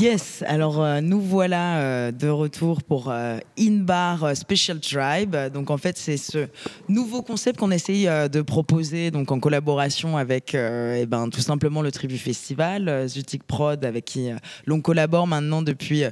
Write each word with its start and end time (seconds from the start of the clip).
Yes, 0.00 0.44
alors 0.46 0.80
euh, 0.80 1.00
nous 1.00 1.20
voilà 1.20 1.78
euh, 1.78 2.12
de 2.12 2.28
retour 2.28 2.84
pour 2.84 3.10
euh, 3.10 3.38
In-Bar 3.58 4.22
euh, 4.22 4.34
Special 4.34 4.78
Tribe. 4.78 5.34
Donc 5.52 5.72
en 5.72 5.76
fait, 5.76 5.98
c'est 5.98 6.16
ce 6.16 6.46
nouveau 6.88 7.20
concept 7.20 7.58
qu'on 7.58 7.72
essaye 7.72 8.06
de 8.06 8.42
proposer 8.42 9.10
donc 9.10 9.32
en 9.32 9.40
collaboration 9.40 10.16
avec 10.16 10.54
eh 10.54 11.04
ben, 11.06 11.28
tout 11.30 11.40
simplement 11.40 11.82
le 11.82 11.90
Tribu 11.90 12.16
Festival, 12.16 13.08
Zutik 13.08 13.42
Prod, 13.42 13.84
avec 13.84 14.04
qui 14.04 14.30
l'on 14.66 14.80
collabore 14.80 15.26
maintenant 15.26 15.62
depuis 15.62 16.04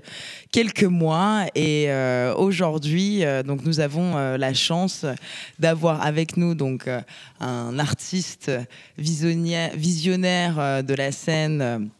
quelques 0.51 0.83
mois. 0.83 1.45
Et 1.55 1.89
aujourd'hui, 2.37 3.23
donc 3.45 3.65
nous 3.65 3.79
avons 3.79 4.37
la 4.37 4.53
chance 4.53 5.07
d'avoir 5.59 6.05
avec 6.05 6.37
nous 6.37 6.55
donc 6.55 6.89
un 7.41 7.79
artiste 7.79 8.51
visionnaire, 8.99 9.75
de 10.83 10.95
la 10.95 11.13
scène. 11.13 11.91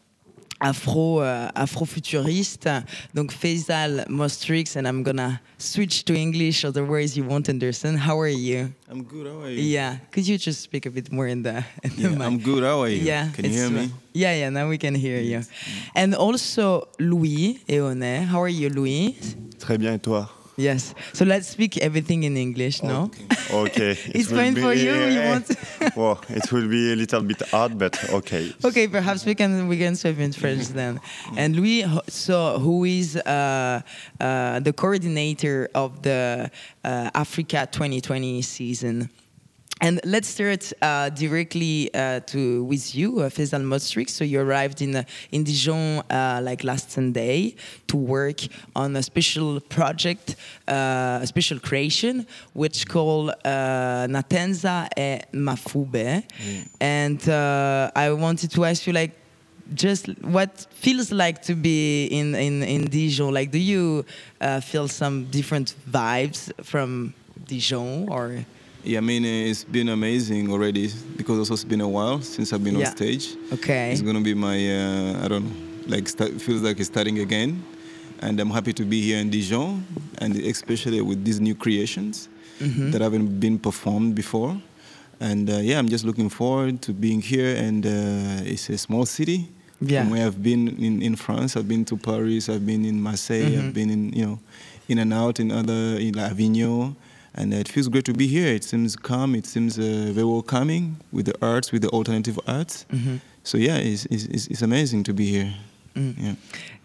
Afro 0.59 1.19
uh, 1.21 1.49
afrofuturiste 1.55 2.83
donc 3.13 3.31
Faisal 3.31 4.05
Mostrix 4.09 4.75
and 4.75 4.87
I'm 4.87 5.03
gonna 5.03 5.39
switch 5.57 6.03
to 6.05 6.13
English 6.15 6.63
otherwise 6.65 7.15
you 7.17 7.23
won't 7.27 7.47
understand 7.49 7.99
how 7.99 8.19
are 8.19 8.27
you 8.27 8.73
I'm 8.89 9.03
good. 9.03 9.27
How 9.27 9.41
are 9.43 9.51
you? 9.51 9.61
yeah 9.61 9.97
could 10.11 10.27
you 10.27 10.37
just 10.37 10.61
speak 10.61 10.85
a 10.85 10.89
bit 10.91 11.11
more 11.11 11.27
in 11.27 11.43
the, 11.43 11.63
in 11.83 11.91
the 11.95 12.01
Yeah, 12.03 12.09
mic? 12.09 12.21
I'm 12.21 12.37
good. 12.39 12.63
How 12.63 12.81
are 12.81 12.89
you? 12.89 13.03
yeah 13.03 13.29
Can 13.33 13.45
you 13.45 13.51
hear 13.51 13.69
me? 13.69 13.91
yeah 14.13 14.33
yeah 14.35 14.49
now 14.49 14.67
we 14.69 14.77
can 14.77 14.95
hear 14.95 15.19
you 15.21 15.41
and 15.95 16.15
also 16.15 16.87
Louis 16.99 17.59
Eone 17.69 18.23
how 18.25 18.41
are 18.41 18.49
you 18.49 18.69
Louis 18.69 19.15
Très 19.59 19.77
bien, 19.77 19.93
et 19.93 19.99
toi 19.99 20.29
yes 20.57 20.93
so 21.13 21.23
let's 21.25 21.47
speak 21.47 21.77
everything 21.77 22.23
in 22.23 22.35
English 22.37 22.83
no 22.83 23.09
Okay. 23.49 23.91
It's 24.17 24.27
It 24.27 24.31
will 24.31 24.37
fine 24.39 24.53
be- 24.55 24.61
for 24.61 24.73
you, 24.73 24.93
you 25.15 25.21
want- 25.21 25.49
well, 25.95 26.19
it 26.27 26.51
will 26.51 26.67
be 26.67 26.91
a 26.91 26.95
little 26.95 27.21
bit 27.23 27.41
hard, 27.49 27.77
but 27.77 27.95
okay. 28.19 28.51
Okay, 28.65 28.87
perhaps 28.89 29.25
we 29.25 29.35
can 29.35 29.69
we 29.69 29.77
can 29.77 29.95
swap 29.95 30.19
in 30.19 30.33
French 30.33 30.67
then. 30.79 30.99
And 31.37 31.55
Louis, 31.55 31.85
so 32.09 32.59
who 32.59 32.83
is 32.83 33.15
uh, 33.15 33.79
uh, 34.19 34.59
the 34.59 34.73
coordinator 34.73 35.69
of 35.73 36.01
the 36.01 36.51
uh, 36.83 37.09
Africa 37.23 37.67
2020 37.71 38.41
season? 38.41 39.09
And 39.79 39.99
let's 40.03 40.27
start 40.27 40.73
uh, 40.81 41.09
directly 41.09 41.93
uh, 41.93 42.21
to 42.21 42.63
with 42.63 42.95
you, 42.95 43.19
uh, 43.19 43.29
Faisal 43.29 43.61
Mostrik. 43.61 44.09
So 44.09 44.23
you 44.23 44.39
arrived 44.41 44.81
in 44.81 44.95
uh, 44.95 45.03
in 45.31 45.43
Dijon 45.43 46.01
uh, 46.09 46.41
like 46.43 46.63
last 46.63 46.89
Sunday 46.91 47.55
to 47.87 47.95
work 47.95 48.39
on 48.75 48.95
a 48.95 49.03
special 49.03 49.59
project, 49.61 50.35
uh, 50.67 51.19
a 51.21 51.27
special 51.27 51.59
creation, 51.59 52.25
which 52.53 52.87
called 52.87 53.29
uh, 53.29 54.07
Natenza 54.09 54.87
e 54.97 55.21
Mafube. 55.33 56.23
And 56.81 57.29
uh, 57.29 57.91
I 57.95 58.11
wanted 58.13 58.49
to 58.51 58.65
ask 58.65 58.87
you, 58.87 58.93
like, 58.93 59.11
just 59.75 60.07
what 60.23 60.65
feels 60.71 61.11
like 61.11 61.43
to 61.43 61.53
be 61.53 62.07
in 62.07 62.33
in 62.33 62.63
in 62.63 62.85
Dijon? 62.85 63.31
Like, 63.31 63.51
do 63.51 63.59
you 63.59 64.05
uh, 64.41 64.59
feel 64.59 64.87
some 64.87 65.25
different 65.29 65.75
vibes 65.87 66.51
from 66.63 67.13
Dijon 67.45 68.09
or? 68.09 68.43
Yeah, 68.83 68.99
I 68.99 69.01
mean, 69.01 69.25
it's 69.25 69.63
been 69.65 69.89
amazing 69.89 70.49
already 70.51 70.89
because 71.17 71.37
also 71.39 71.53
it's 71.53 71.63
been 71.65 71.81
a 71.81 71.87
while 71.89 72.21
since 72.21 72.53
I've 72.53 72.63
been 72.63 72.77
Yeah. 72.79 72.87
on 72.89 72.95
stage. 72.95 73.35
Okay. 73.53 73.91
It's 73.91 74.01
gonna 74.01 74.21
be 74.21 74.33
my, 74.33 74.55
uh, 74.55 75.25
I 75.25 75.27
don't 75.27 75.43
know, 75.45 75.51
like 75.87 76.07
start, 76.07 76.39
feels 76.41 76.61
like 76.61 76.79
it's 76.79 76.87
starting 76.89 77.19
again, 77.19 77.63
and 78.21 78.39
I'm 78.39 78.49
happy 78.49 78.73
to 78.73 78.83
be 78.85 79.01
here 79.01 79.17
in 79.19 79.29
Dijon, 79.29 79.83
and 80.19 80.35
especially 80.37 81.01
with 81.01 81.23
these 81.25 81.39
new 81.39 81.55
creations 81.55 82.29
Mm-hmm. 82.59 82.89
that 82.89 83.01
haven't 83.01 83.39
been 83.39 83.59
performed 83.59 84.15
before. 84.15 84.59
And 85.19 85.47
uh, 85.47 85.57
yeah, 85.61 85.77
I'm 85.77 85.87
just 85.89 86.03
looking 86.05 86.27
forward 86.27 86.81
to 86.81 86.91
being 86.91 87.21
here. 87.21 87.55
And 87.55 87.85
uh, 87.85 88.51
it's 88.51 88.67
a 88.69 88.79
small 88.79 89.05
city. 89.05 89.47
Yeah. 89.79 90.01
From 90.01 90.09
where 90.09 90.25
I've 90.25 90.41
been 90.41 90.67
in, 90.83 91.03
in 91.03 91.15
France, 91.15 91.55
I've 91.55 91.67
been 91.67 91.85
to 91.85 91.95
Paris, 91.97 92.49
I've 92.49 92.65
been 92.65 92.83
in 92.83 92.99
Marseille, 92.99 93.43
Mm-hmm. 93.51 93.59
I've 93.67 93.73
been 93.75 93.89
in 93.91 94.11
you 94.11 94.25
know, 94.25 94.39
in 94.89 94.97
and 94.97 95.13
out 95.13 95.39
in 95.39 95.51
other 95.51 95.99
in 96.01 96.17
Avignon, 96.17 96.95
and 97.37 97.53
uh, 97.53 97.57
it 97.57 97.67
feels 97.67 97.87
great 97.87 98.05
to 98.05 98.13
be 98.13 98.27
here. 98.27 98.47
It 98.47 98.63
seems 98.63 98.95
calm. 98.95 99.35
It 99.35 99.45
seems 99.45 99.77
uh, 99.77 100.11
very 100.11 100.25
welcoming 100.25 100.97
with 101.11 101.25
the 101.25 101.35
arts, 101.41 101.71
with 101.71 101.81
the 101.81 101.89
alternative 101.89 102.39
arts. 102.47 102.85
Mm-hmm. 102.91 103.17
So 103.43 103.57
yeah, 103.57 103.77
it's, 103.77 104.05
it's, 104.05 104.47
it's 104.47 104.61
amazing 104.61 105.03
to 105.03 105.13
be 105.13 105.25
here. 105.31 105.53
Mm. 105.97 106.13
Yeah. 106.17 106.35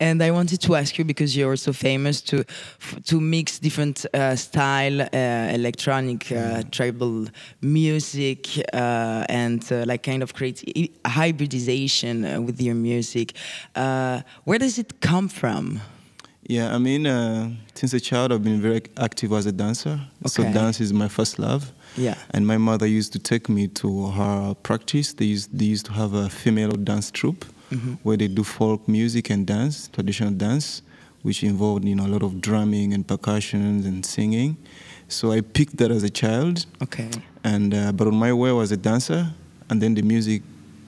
And 0.01 0.23
I 0.23 0.31
wanted 0.31 0.61
to 0.63 0.75
ask 0.75 0.99
you 0.99 1.05
because 1.05 1.37
you're 1.37 1.51
also 1.51 1.73
famous 1.73 2.23
to 2.23 2.45
f- 2.81 2.99
to 3.05 3.21
mix 3.21 3.59
different 3.59 4.07
uh, 4.15 4.37
style, 4.37 5.03
uh, 5.03 5.07
electronic, 5.55 6.33
uh, 6.33 6.63
tribal 6.71 7.27
music, 7.61 8.47
uh, 8.73 9.27
and 9.29 9.63
uh, 9.71 9.85
like 9.87 10.03
kind 10.03 10.23
of 10.23 10.33
create 10.33 10.65
hybridization 11.05 12.25
uh, 12.25 12.41
with 12.41 12.61
your 12.61 12.75
music. 12.75 13.35
Uh, 13.75 14.23
where 14.45 14.59
does 14.59 14.79
it 14.79 15.01
come 15.01 15.29
from? 15.29 15.81
Yeah, 16.49 16.75
I 16.75 16.79
mean, 16.79 17.07
uh, 17.07 17.51
since 17.75 17.93
a 17.95 18.01
child, 18.01 18.33
I've 18.33 18.43
been 18.43 18.61
very 18.61 18.83
active 18.97 19.33
as 19.33 19.47
a 19.47 19.53
dancer. 19.53 20.01
Okay. 20.23 20.29
So 20.29 20.43
dance 20.43 20.81
is 20.81 20.93
my 20.93 21.09
first 21.09 21.39
love. 21.39 21.73
Yeah. 21.97 22.17
And 22.31 22.47
my 22.47 22.59
mother 22.59 22.87
used 22.87 23.13
to 23.13 23.19
take 23.19 23.49
me 23.49 23.69
to 23.69 24.09
her 24.09 24.55
practice. 24.63 25.13
They 25.13 25.27
used, 25.27 25.57
they 25.57 25.67
used 25.67 25.87
to 25.87 25.93
have 25.93 26.15
a 26.15 26.29
female 26.29 26.73
dance 26.73 27.11
troupe 27.11 27.45
where 28.03 28.19
they 28.19 28.29
do 28.29 28.45
folk 28.45 28.87
music 28.87 29.31
and 29.31 29.47
dance, 29.47 29.89
traditional 29.89 30.31
dance, 30.33 30.83
which 31.23 31.43
involved 31.43 31.87
you 31.87 31.95
know 31.95 32.05
a 32.07 32.13
lot 32.17 32.23
of 32.23 32.39
drumming 32.43 32.93
and 32.93 33.07
percussions 33.09 33.87
and 33.87 34.05
singing. 34.05 34.59
So 35.09 35.33
I 35.33 35.41
picked 35.41 35.79
that 35.79 35.91
as 35.91 36.03
a 36.03 36.11
child, 36.11 36.67
Okay. 36.83 37.09
and 37.45 37.73
uh, 37.73 37.93
but 37.93 38.07
on 38.09 38.15
my 38.17 38.31
way 38.33 38.51
I 38.51 38.53
was 38.53 38.73
a 38.73 38.77
dancer, 38.77 39.27
and 39.71 39.81
then 39.81 39.95
the 39.95 40.03
music 40.03 40.43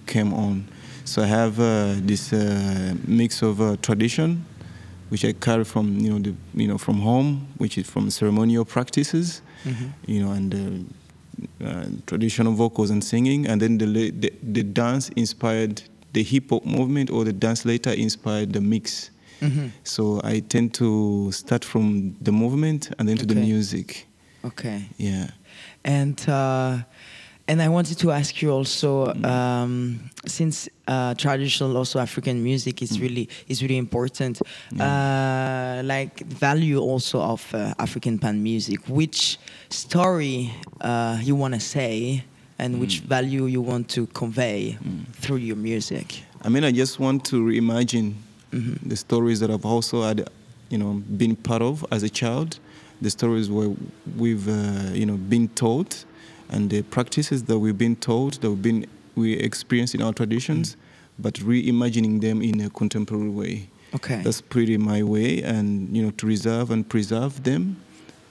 came 0.06 0.34
on. 0.34 0.66
So 1.06 1.22
I 1.22 1.26
have 1.26 1.59
uh, 1.59 1.94
this 2.00 2.32
uh, 2.34 2.94
mix 3.06 3.41
of 3.41 3.60
uh, 3.62 3.76
tradition, 3.81 4.44
which 5.10 5.25
I 5.25 5.32
carry 5.32 5.65
from 5.65 5.98
you 5.98 6.10
know 6.10 6.19
the 6.19 6.34
you 6.54 6.69
know 6.69 6.78
from 6.78 7.00
home, 7.00 7.47
which 7.59 7.78
is 7.78 7.87
from 7.87 8.10
ceremonial 8.10 8.65
practices, 8.65 9.42
you 10.06 10.20
know, 10.25 10.32
and 10.32 10.54
uh, 11.62 11.65
uh, 11.66 11.87
traditional 12.06 12.53
vocals 12.53 12.91
and 12.91 13.03
singing, 13.03 13.47
and 13.47 13.60
then 13.60 13.78
the, 13.78 14.10
the 14.10 14.32
the 14.43 14.62
dance 14.62 15.09
inspired 15.16 15.82
the 16.12 16.22
hip 16.22 16.50
hop 16.50 16.64
movement, 16.64 17.10
or 17.10 17.25
the 17.25 17.32
dance 17.32 17.64
later 17.64 17.91
inspired 17.91 18.53
the 18.53 18.60
mix. 18.60 19.10
So 19.82 20.22
I 20.25 20.41
tend 20.41 20.72
to 20.75 21.31
start 21.32 21.64
from 21.66 22.16
the 22.22 22.32
movement 22.32 22.91
and 22.98 23.06
then 23.06 23.19
to 23.19 23.26
the 23.26 23.34
music. 23.34 24.06
Okay. 24.43 24.88
Yeah. 24.97 25.28
And 25.84 26.19
uh, 26.28 26.78
and 27.47 27.60
I 27.60 27.69
wanted 27.69 27.99
to 27.99 28.10
ask 28.10 28.41
you 28.41 28.50
also, 28.50 29.12
um, 29.22 30.00
since 30.27 30.69
uh, 30.88 31.15
traditional 31.15 31.77
also 31.77 31.99
African 31.99 32.43
music 32.43 32.81
is 32.82 32.99
really 33.00 33.28
is 33.49 33.62
really 33.62 33.77
important, 33.77 34.41
uh, 34.81 35.82
like 35.84 36.21
value 36.21 36.78
also 36.81 37.21
of 37.21 37.55
uh, 37.55 37.75
African 37.78 38.19
pan 38.19 38.43
music. 38.43 38.81
Which 38.88 39.38
story 39.69 40.50
uh, 40.81 41.19
you 41.22 41.34
want 41.34 41.55
to 41.55 41.60
say, 41.60 42.25
and 42.59 42.81
which 42.81 43.00
value 43.00 43.47
you 43.47 43.61
want 43.61 43.88
to 43.91 44.06
convey 44.09 44.78
through 45.12 45.37
your 45.37 45.56
music? 45.56 46.22
I 46.43 46.49
mean, 46.49 46.65
I 46.65 46.72
just 46.72 46.99
want 46.99 47.25
to 47.26 47.44
reimagine 47.44 48.15
the 48.50 48.97
stories 48.97 49.41
that 49.41 49.50
I've 49.50 49.66
also 49.66 50.03
had, 50.03 50.28
you 50.71 50.78
know, 50.78 51.03
been 51.16 51.37
part 51.37 51.62
of 51.62 51.84
as 51.91 52.03
a 52.03 52.09
child. 52.09 52.59
The 53.03 53.11
stories 53.11 53.50
where 53.50 53.71
we've, 54.16 54.49
uh, 54.49 54.93
you 54.94 55.05
know, 55.05 55.16
been 55.16 55.49
taught, 55.49 56.05
and 56.49 56.71
the 56.71 56.82
practices 56.82 57.44
that 57.44 57.59
we've 57.59 57.78
been 57.78 57.97
taught, 57.97 58.41
that 58.41 58.50
we've 58.50 58.62
been 58.62 58.87
we 59.15 59.34
experience 59.34 59.94
in 59.94 60.03
our 60.03 60.12
traditions, 60.12 60.77
but 61.19 61.34
reimagining 61.34 62.21
them 62.21 62.43
in 62.43 62.60
a 62.60 62.71
contemporary 62.71 63.28
way. 63.28 63.69
Okay. 63.94 64.22
That's 64.22 64.41
pretty 64.41 64.77
my 64.77 65.03
way, 65.03 65.43
and 65.43 65.94
you 65.97 66.03
know, 66.03 66.10
to 66.12 66.27
reserve 66.27 66.71
and 66.71 66.88
preserve 66.88 67.44
them, 67.44 67.76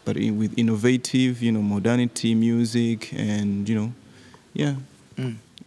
but 0.03 0.17
in, 0.17 0.37
with 0.37 0.57
innovative, 0.57 1.41
you 1.41 1.51
know, 1.51 1.61
modernity, 1.61 2.35
music, 2.35 3.13
and 3.13 3.67
you 3.69 3.75
know, 3.75 3.93
yeah, 4.53 4.75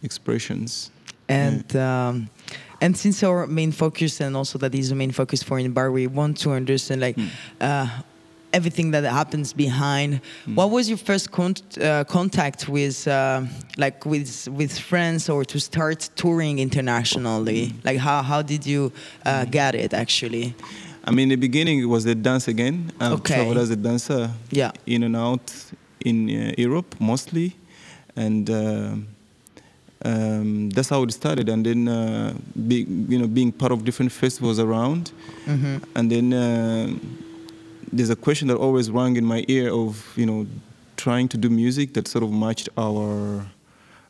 expressions. 0.02 0.90
And 1.28 1.74
um, 1.76 2.30
and 2.80 2.96
since 2.96 3.22
our 3.22 3.46
main 3.46 3.72
focus 3.72 4.20
and 4.20 4.36
also 4.36 4.58
that 4.58 4.74
is 4.74 4.90
the 4.90 4.94
main 4.94 5.12
focus 5.12 5.42
for 5.42 5.58
in 5.58 5.72
bar, 5.72 5.90
we 5.90 6.06
want 6.06 6.36
to 6.38 6.52
understand 6.52 7.00
like 7.00 7.18
uh, 7.60 7.88
everything 8.56 8.92
that 8.94 9.04
happens 9.04 9.52
behind. 9.52 10.10
What 10.54 10.68
was 10.70 10.84
your 10.88 10.98
first 10.98 11.26
con- 11.30 11.54
uh, 11.80 12.04
contact 12.16 12.60
with 12.68 13.06
uh, 13.06 13.42
like 13.76 13.98
with 14.12 14.30
with 14.60 14.72
friends 14.90 15.28
or 15.28 15.44
to 15.52 15.58
start 15.58 16.00
touring 16.16 16.58
internationally? 16.58 17.62
Like 17.88 17.98
how 18.06 18.22
how 18.22 18.42
did 18.42 18.62
you 18.66 18.82
uh, 19.24 19.44
get 19.58 19.74
it 19.74 19.92
actually? 19.94 20.46
I 21.08 21.12
mean, 21.12 21.24
in 21.30 21.40
the 21.40 21.46
beginning, 21.48 21.78
it 21.80 21.88
was 21.96 22.02
the 22.04 22.14
dance 22.14 22.48
again. 22.54 22.76
I've 23.00 23.12
Okay. 23.20 23.34
traveled 23.34 23.58
as 23.58 23.70
a 23.70 23.76
dancer 23.76 24.30
Yeah. 24.50 24.72
in 24.86 25.02
and 25.04 25.14
out 25.16 25.46
in 26.04 26.16
uh, 26.28 26.52
Europe 26.66 26.90
mostly. 27.00 27.48
And 28.16 28.48
um 28.50 29.06
um, 30.04 30.70
that's 30.74 30.90
how 30.90 31.02
it 31.04 31.12
started. 31.12 31.48
And 31.48 31.64
then, 31.64 31.88
uh, 31.88 32.32
be, 32.68 32.86
you 33.08 33.18
know, 33.18 33.26
being 33.26 33.50
part 33.52 33.72
of 33.72 33.78
different 33.84 34.12
festivals 34.12 34.58
around. 34.58 35.10
And 35.94 36.10
then 36.12 36.32
uh, 36.32 36.86
there's 37.96 38.10
a 38.10 38.16
question 38.16 38.48
that 38.48 38.56
always 38.56 38.90
rang 38.90 39.16
in 39.16 39.24
my 39.24 39.44
ear 39.48 39.72
of, 39.72 40.12
you 40.16 40.26
know, 40.26 40.46
trying 40.96 41.28
to 41.28 41.36
do 41.36 41.48
music 41.50 41.94
that 41.94 42.08
sort 42.08 42.24
of 42.24 42.30
matched 42.32 42.68
our 42.76 43.46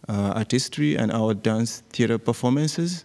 uh, 0.09 0.33
artistry 0.37 0.97
and 0.97 1.11
our 1.13 1.35
dance 1.35 1.83
theater 1.93 2.19
performances. 2.19 3.05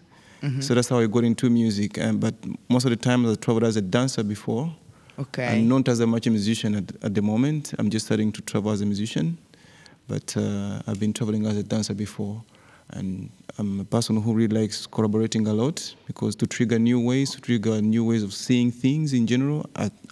So 0.60 0.74
that's 0.74 0.89
how 0.89 0.98
I 0.98 1.06
got 1.06 1.24
into 1.24 1.51
music. 1.51 2.00
But 2.16 2.33
most 2.68 2.86
of 2.86 2.89
the 2.89 2.95
time 2.95 3.30
I 3.30 3.36
traveled 3.36 3.63
as 3.63 3.75
a 3.75 3.81
dancer 3.81 4.24
before. 4.24 4.74
Okay. 5.19 5.45
I'm 5.45 5.68
not 5.68 5.88
as 5.88 6.00
a 6.00 6.07
much 6.07 6.25
a 6.25 6.31
musician 6.31 6.74
at, 6.75 7.04
at 7.04 7.13
the 7.13 7.22
moment. 7.22 7.74
I'm 7.78 7.92
just 7.92 8.07
starting 8.07 8.31
to 8.31 8.42
travel 8.42 8.72
as 8.72 8.81
a 8.81 8.86
musician, 8.88 9.38
but 10.07 10.36
uh, 10.36 10.81
I've 10.88 11.00
been 11.00 11.13
traveling 11.13 11.45
as 11.45 11.57
a 11.57 11.63
dancer 11.63 11.94
before, 11.94 12.42
and 12.94 13.30
I'm 13.58 13.80
a 13.80 13.84
person 13.86 14.22
who 14.22 14.34
really 14.34 14.56
likes 14.62 14.88
collaborating 14.88 15.48
a 15.48 15.54
lot 15.54 15.96
because 16.08 16.36
to 16.38 16.48
trigger 16.48 16.80
new 16.80 17.00
ways, 17.00 17.32
to 17.32 17.42
trigger 17.42 17.82
new 17.82 18.04
ways 18.06 18.24
of 18.24 18.34
seeing 18.34 18.72
things 18.72 19.14
in 19.14 19.28
general, 19.28 19.66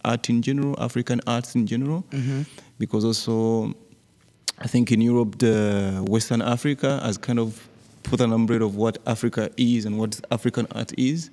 art, 0.03 0.29
in 0.29 0.41
general, 0.41 0.75
African 0.79 1.21
arts 1.27 1.55
in 1.55 1.65
general, 1.67 2.03
because 2.77 3.05
also 3.05 3.73
I 4.59 4.67
think 4.67 4.91
in 4.91 5.01
Europe, 5.01 5.37
the 5.39 6.03
Western 6.07 6.41
Africa 6.41 6.99
has 7.03 7.17
kind 7.17 7.39
of 7.39 7.67
put 8.03 8.21
an 8.21 8.33
umbrella 8.33 8.65
of 8.65 8.75
what 8.75 8.97
Africa 9.05 9.49
is 9.57 9.85
and 9.85 9.97
what 9.97 10.19
African 10.31 10.67
art 10.73 10.91
is, 10.97 11.29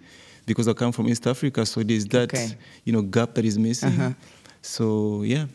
because 0.47 0.69
I 0.69 0.73
come 0.75 0.93
from 0.93 1.09
East 1.09 1.27
Africa, 1.27 1.67
so 1.67 1.83
there's 1.83 2.07
that 2.07 2.33
Okay. 2.33 2.57
you 2.85 2.93
know 2.93 3.03
gap 3.03 3.35
that 3.35 3.45
is 3.45 3.59
missing. 3.59 4.01
Uh-huh. 4.01 4.13
So 4.63 5.23
yeah, 5.23 5.47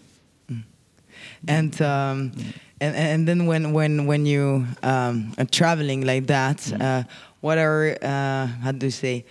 and 1.47 1.81
um, 1.81 2.31
and 2.81 2.95
and 2.95 3.27
then 3.27 3.45
when 3.45 3.71
when 3.73 4.07
when 4.07 4.25
you 4.25 4.65
um, 4.83 5.33
are 5.37 5.45
traveling 5.45 6.01
like 6.05 6.25
that, 6.27 6.57
Mm. 6.57 6.81
uh, 6.81 7.03
what 7.41 7.57
are 7.57 7.97
uh, 8.01 8.47
how 8.63 8.71
do 8.73 8.85
you 8.87 8.91
say? 8.91 9.23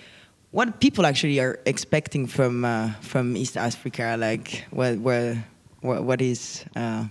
What 0.53 0.81
people 0.81 1.05
actually 1.07 1.41
are 1.41 1.59
expecting 1.67 2.27
from 2.29 2.65
uh, 2.65 2.93
from 3.03 3.37
East 3.37 3.57
Africa? 3.57 4.17
Like 4.19 4.65
what 4.71 4.99
what 4.99 5.37
what, 5.83 6.05
what 6.05 6.21
is? 6.23 6.65
Uh, 6.77 7.05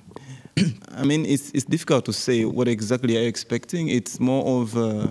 I 0.98 1.04
mean 1.06 1.26
it's 1.26 1.52
it's 1.54 1.66
difficult 1.66 2.06
to 2.06 2.14
say 2.14 2.46
what 2.46 2.68
exactly 2.68 3.18
are 3.18 3.22
you 3.22 3.28
expecting. 3.28 3.90
It's 3.90 4.20
more 4.20 4.62
of 4.62 4.76
uh, 4.76 5.08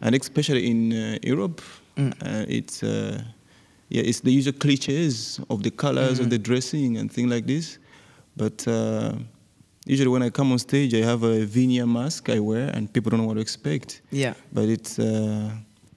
and 0.00 0.14
especially 0.14 0.66
in 0.70 0.92
uh, 0.92 1.18
Europe, 1.22 1.62
Mm. 1.96 2.12
uh, 2.22 2.46
it's 2.48 2.82
uh, 2.82 3.22
yeah 3.90 4.02
it's 4.08 4.20
the 4.20 4.30
usual 4.32 4.54
cliches 4.58 5.40
of 5.50 5.62
the 5.62 5.70
colors 5.70 6.18
of 6.20 6.30
the 6.30 6.38
dressing 6.38 6.96
and 6.98 7.10
things 7.12 7.30
like 7.30 7.46
this, 7.46 7.78
but. 8.36 8.66
Usually, 9.86 10.08
when 10.08 10.22
I 10.22 10.30
come 10.30 10.52
on 10.52 10.58
stage, 10.58 10.94
I 10.94 11.04
have 11.04 11.22
a 11.24 11.44
veneer 11.44 11.86
mask 11.86 12.28
I 12.30 12.38
wear, 12.38 12.68
and 12.74 12.92
people 12.92 13.10
don't 13.10 13.20
know 13.20 13.26
what 13.26 13.34
to 13.34 13.40
expect. 13.40 14.00
yeah. 14.10 14.34
but 14.52 14.68
it's 14.68 14.98
uh, 14.98 15.50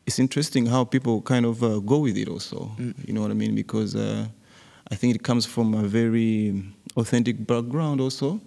it's 0.07 0.19
interesting 0.19 0.65
how 0.67 0.83
people 0.85 1.21
kind 1.21 1.45
of 1.45 1.61
uh, 1.63 1.79
go 1.79 1.97
with 1.99 2.17
it 2.17 2.27
also 2.27 2.69
you 3.05 3.11
know 3.13 3.21
what 3.21 3.31
i 3.31 3.33
mean 3.33 3.55
because 3.55 3.95
uh, 3.95 4.23
i 4.91 4.95
think 4.95 5.15
it 5.15 5.23
comes 5.23 5.45
from 5.47 5.73
a 5.73 5.81
very 5.99 6.63
authentic 6.95 7.35
background 7.47 7.99
also 7.99 8.39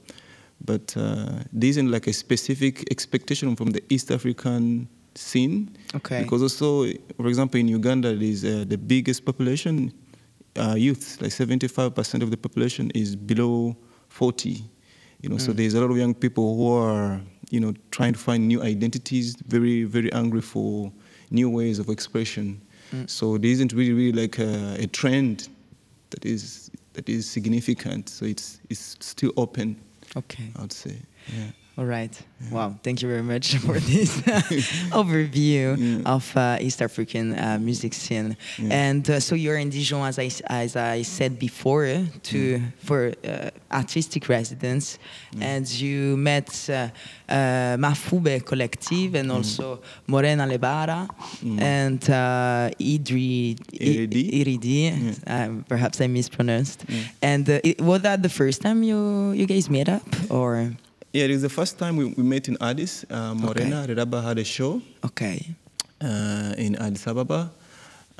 but 0.64 0.96
uh, 0.96 1.42
there 1.52 1.68
isn't 1.70 1.90
like 1.90 2.06
a 2.06 2.12
specific 2.12 2.84
expectation 2.92 3.56
from 3.56 3.70
the 3.72 3.82
east 3.88 4.10
african 4.12 4.86
scene 5.16 5.68
Okay. 5.96 6.22
because 6.22 6.42
also 6.42 6.86
for 7.16 7.26
example 7.26 7.58
in 7.58 7.66
uganda 7.66 8.14
there's 8.14 8.44
uh, 8.44 8.64
the 8.68 8.78
biggest 8.78 9.24
population 9.24 9.92
uh, 10.62 10.74
youth 10.76 11.18
like 11.20 11.32
75% 11.32 12.22
of 12.22 12.30
the 12.30 12.36
population 12.36 12.90
is 12.94 13.16
below 13.16 13.76
40 14.08 14.62
you 15.20 15.28
know 15.28 15.38
so 15.38 15.50
hmm. 15.52 15.58
there's 15.58 15.74
a 15.74 15.80
lot 15.80 15.90
of 15.90 15.96
young 15.96 16.14
people 16.14 16.56
who 16.56 16.72
are 16.72 17.20
you 17.50 17.60
know 17.60 17.74
trying 17.90 18.12
to 18.12 18.18
find 18.18 18.46
new 18.46 18.62
identities 18.62 19.36
very 19.46 19.84
very 19.84 20.10
hungry 20.10 20.40
for 20.40 20.92
new 21.30 21.50
ways 21.50 21.78
of 21.78 21.88
expression. 21.88 22.60
Hmm. 22.90 23.04
So 23.06 23.36
there 23.36 23.50
isn't 23.50 23.72
really 23.72 23.92
really 23.92 24.12
like 24.22 24.38
a, 24.38 24.76
a 24.82 24.86
trend 24.86 25.48
that 26.10 26.24
is 26.24 26.70
that 26.94 27.08
is 27.08 27.28
significant. 27.28 28.08
So 28.08 28.24
it's 28.24 28.60
it's 28.70 28.96
still 29.00 29.32
open 29.36 29.76
Okay. 30.16 30.50
i 30.56 30.62
would 30.62 30.72
say. 30.72 30.96
Yeah 31.36 31.50
All 31.78 31.84
right. 31.84 32.10
Wow. 32.50 32.74
Thank 32.82 33.02
you 33.02 33.08
very 33.08 33.22
much 33.22 33.54
for 33.66 33.78
this 33.78 34.10
overview 34.90 35.76
Yeah. 35.78 36.12
of 36.14 36.36
uh, 36.36 36.56
East 36.60 36.82
African 36.82 37.38
uh, 37.38 37.56
music 37.60 37.94
scene. 37.94 38.36
Yeah. 38.58 38.68
And 38.88 39.08
uh, 39.08 39.20
so 39.20 39.36
you're 39.36 39.58
in 39.58 39.70
Dijon, 39.70 40.02
as 40.08 40.18
I, 40.18 40.28
as 40.48 40.74
I 40.74 41.02
said 41.02 41.38
before, 41.38 41.86
uh, 41.86 42.04
to 42.24 42.60
for 42.82 43.12
uh, 43.24 43.50
artistic 43.70 44.28
residence, 44.28 44.98
and 45.40 45.68
you 45.70 46.16
met 46.16 46.48
uh, 46.68 46.88
uh, 47.28 47.76
Mafube 47.78 48.44
Collective 48.44 49.14
and 49.14 49.30
also 49.30 49.80
Morena 50.08 50.46
Lebara 50.48 51.08
and 51.60 52.02
uh, 52.10 52.70
Idri 52.80 53.54
Iridi. 53.72 54.24
Iridi. 54.42 55.18
Uh, 55.26 55.62
perhaps 55.68 56.00
I 56.00 56.08
mispronounced. 56.08 56.84
And 57.22 57.48
uh, 57.48 57.60
it, 57.62 57.80
was 57.80 58.02
that 58.02 58.22
the 58.22 58.28
first 58.28 58.62
time 58.62 58.82
you 58.82 59.30
you 59.30 59.46
guys 59.46 59.70
met 59.70 59.88
up, 59.88 60.02
or? 60.28 60.72
Yeah 61.12 61.24
it 61.24 61.30
was 61.30 61.42
the 61.42 61.48
first 61.48 61.78
time 61.78 61.96
we, 61.96 62.04
we 62.16 62.22
met 62.22 62.48
in 62.48 62.56
addis 62.60 63.04
uh, 63.10 63.34
morena 63.34 63.86
redaba 63.86 64.22
had 64.22 64.38
a 64.38 64.44
show 64.44 64.80
Okay. 65.04 65.54
uh, 66.00 66.54
in 66.58 66.76
Addis 66.76 67.06
Ababa, 67.06 67.50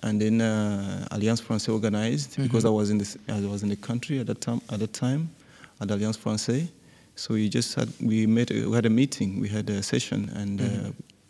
and 0.02 0.20
then 0.20 0.40
uh, 0.40 1.06
Alliance 1.11 1.40
Française 1.40 1.73
organized 1.73 2.37
because 2.43 2.64
I 2.64 2.70
was 2.70 2.90
in 2.90 2.99
this, 2.99 3.17
I 3.29 3.40
was 3.40 3.62
in 3.62 3.69
the 3.69 3.76
country 3.76 4.19
at 4.20 4.26
that 4.26 4.40
time. 4.40 4.61
At 4.70 4.79
that 4.81 4.93
time, 4.93 5.29
at 5.81 5.90
Alliance 5.90 6.17
Française, 6.17 6.69
so 7.17 7.35
we 7.35 7.49
just 7.49 7.75
had 7.75 7.88
we 8.00 8.26
met 8.26 8.50
we 8.50 8.73
had 8.73 8.87
a 8.87 8.90
meeting, 8.90 9.40
we 9.40 9.49
had 9.49 9.69
a 9.70 9.82
session, 9.82 10.31
and 10.35 10.61
uh, 10.61 10.64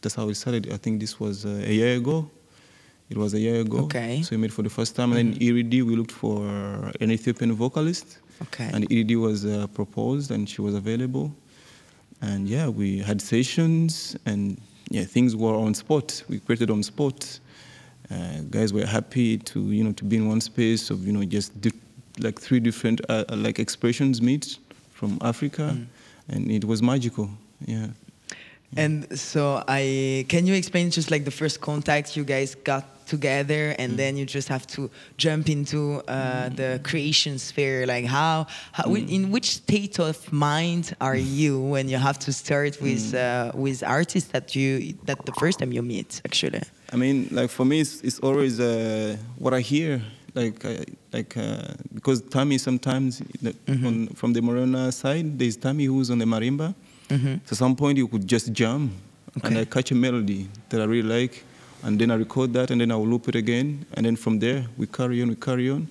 that's 0.00 0.14
how 0.14 0.26
we 0.26 0.34
started. 0.34 0.72
I 0.72 0.76
think 0.78 1.00
this 1.00 1.18
was 1.20 1.44
uh, 1.44 1.48
a 1.66 1.72
year 1.72 1.96
ago. 1.96 2.30
It 3.10 3.16
was 3.16 3.32
a 3.34 3.40
year 3.40 3.60
ago. 3.60 3.78
Okay. 3.84 4.22
So 4.22 4.30
we 4.32 4.36
met 4.38 4.52
for 4.52 4.62
the 4.62 4.70
first 4.70 4.94
time, 4.96 5.12
and 5.12 5.34
then 5.34 5.40
Iridi 5.40 5.82
we 5.82 5.96
looked 5.96 6.12
for 6.12 6.46
an 7.00 7.10
Ethiopian 7.10 7.52
vocalist, 7.52 8.18
Okay. 8.42 8.70
and 8.72 8.88
Iridi 8.90 9.16
was 9.20 9.44
uh, 9.44 9.66
proposed, 9.74 10.30
and 10.30 10.48
she 10.48 10.60
was 10.62 10.74
available 10.74 11.32
and 12.20 12.48
yeah, 12.48 12.68
we 12.68 12.98
had 12.98 13.20
sessions, 13.20 14.16
and 14.26 14.60
yeah, 14.90 15.04
things 15.04 15.36
were 15.36 15.54
on 15.54 15.74
spot. 15.74 16.22
We 16.28 16.40
created 16.40 16.70
on 16.70 16.82
spot. 16.82 17.38
Uh, 18.10 18.40
guys 18.50 18.72
were 18.72 18.86
happy 18.86 19.38
to 19.38 19.60
you 19.60 19.84
know 19.84 19.92
to 19.92 20.04
be 20.04 20.16
in 20.16 20.28
one 20.28 20.40
space 20.40 20.90
of 20.90 21.06
you 21.06 21.12
know 21.12 21.24
just 21.24 21.60
di- 21.60 21.70
like 22.18 22.40
three 22.40 22.60
different 22.60 23.00
uh, 23.08 23.24
uh, 23.28 23.36
like 23.36 23.58
expressions 23.58 24.20
meet 24.22 24.58
from 24.92 25.18
Africa, 25.20 25.76
and 26.28 26.50
it 26.50 26.64
was 26.64 26.82
magical. 26.82 27.30
Yeah. 27.66 27.88
And 28.76 29.18
so 29.18 29.64
I 29.66 30.26
can 30.28 30.46
you 30.46 30.54
explain 30.54 30.90
just 30.90 31.10
like 31.10 31.24
the 31.24 31.30
first 31.30 31.60
contact 31.60 32.16
you 32.16 32.24
guys 32.24 32.54
got 32.54 32.84
together 33.08 33.74
and 33.78 33.96
then 33.98 34.16
you 34.18 34.24
just 34.24 34.48
have 34.48 34.64
to 34.76 34.90
jump 35.16 35.48
into 35.48 35.80
uh, 36.06 36.48
the 36.60 36.80
creation 36.84 37.38
sphere. 37.38 37.86
Like 37.86 38.04
how, 38.06 38.46
how 38.72 38.84
wi- 38.84 39.06
in 39.16 39.30
which 39.30 39.48
state 39.64 39.98
of 39.98 40.16
mind 40.32 40.94
are 41.00 41.16
you 41.16 41.60
when 41.74 41.88
you 41.88 41.98
have 41.98 42.18
to 42.26 42.32
start 42.32 42.80
with 42.80 43.14
uh, 43.14 43.50
with 43.64 43.82
artists 43.82 44.30
that 44.34 44.54
you 44.54 44.94
that 45.06 45.18
the 45.26 45.32
first 45.40 45.58
time 45.58 45.72
you 45.72 45.82
meet 45.82 46.10
actually? 46.24 46.62
I 46.92 46.96
mean, 46.96 47.28
like 47.30 47.50
for 47.50 47.64
me, 47.64 47.80
it's, 47.80 48.00
it's 48.02 48.18
always 48.20 48.60
uh, 48.60 49.16
what 49.38 49.52
I 49.54 49.60
hear. 49.60 50.00
Like, 50.34 50.64
uh, 50.64 50.84
like 51.12 51.36
uh, 51.36 51.74
because 51.94 52.20
Tammy 52.22 52.58
sometimes 52.58 53.18
the- 53.42 53.56
on, 53.86 54.06
from 54.14 54.32
the 54.34 54.40
Morena 54.42 54.92
side, 54.92 55.38
there's 55.38 55.56
Tammy 55.56 55.86
who's 55.86 56.10
on 56.10 56.18
the 56.18 56.26
marimba. 56.26 56.74
So 57.10 57.52
at 57.52 57.56
some 57.56 57.74
point 57.74 57.96
you 57.98 58.06
could 58.06 58.26
just 58.26 58.52
jam, 58.52 58.90
and 59.42 59.56
I 59.58 59.64
catch 59.64 59.90
a 59.90 59.94
melody 59.94 60.46
that 60.68 60.80
I 60.80 60.84
really 60.84 61.08
like, 61.20 61.44
and 61.82 61.98
then 61.98 62.10
I 62.10 62.14
record 62.14 62.52
that, 62.54 62.70
and 62.70 62.80
then 62.80 62.90
I 62.90 62.96
will 62.96 63.06
loop 63.06 63.28
it 63.28 63.34
again, 63.34 63.86
and 63.94 64.04
then 64.06 64.16
from 64.16 64.38
there 64.38 64.66
we 64.76 64.86
carry 64.86 65.22
on, 65.22 65.28
we 65.28 65.36
carry 65.36 65.70
on, 65.70 65.88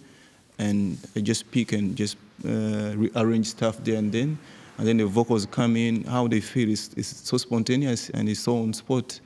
and 0.59 0.97
I 1.15 1.21
just 1.21 1.49
pick 1.51 1.73
and 1.73 1.95
just 1.95 2.17
uh, 2.45 2.93
rearrange 2.95 3.47
stuff 3.47 3.77
there 3.83 3.97
and 3.97 4.11
then, 4.11 4.37
and 4.77 4.87
then 4.87 4.97
the 4.97 5.05
vocals 5.05 5.45
come 5.45 5.75
in. 5.75 6.03
How 6.03 6.27
they 6.27 6.41
feel 6.41 6.69
is 6.69 6.89
is 6.95 7.07
so 7.07 7.37
spontaneous 7.37 8.09
and 8.11 8.29
it's 8.29 8.41
so 8.41 8.57
on 8.57 8.73
spot. 8.73 9.19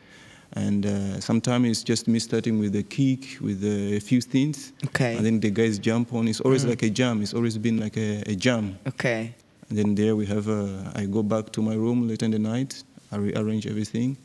And 0.54 0.86
uh, 0.86 1.20
sometimes 1.22 1.68
it's 1.70 1.84
just 1.84 2.10
me 2.10 2.20
starting 2.20 2.60
with 2.60 2.76
a 2.76 2.84
kick, 2.84 3.40
with 3.40 3.64
a 3.64 4.00
few 4.02 4.20
things. 4.20 4.74
Okay. 4.84 5.16
And 5.16 5.26
then 5.26 5.40
the 5.40 5.50
guys 5.50 5.80
jump 5.80 6.14
on. 6.14 6.28
It's 6.28 6.42
always 6.42 6.66
like 6.66 6.84
a 6.84 6.90
jam. 6.90 7.22
It's 7.22 7.34
always 7.34 7.58
been 7.58 7.80
like 7.80 7.96
a, 7.96 8.22
a 8.28 8.36
jam. 8.36 8.78
okay 8.86 9.34
And 9.70 9.78
then 9.78 9.96
there 9.96 10.14
we 10.18 10.26
have, 10.26 10.50
a, 10.50 10.92
I 10.94 11.06
go 11.06 11.24
back 11.24 11.54
to 11.54 11.62
my 11.62 11.76
room 11.76 12.06
late 12.06 12.22
in 12.22 12.32
the 12.32 12.40
night. 12.40 12.84
I 13.14 13.16
rearrange 13.16 13.66
everything. 13.66 14.18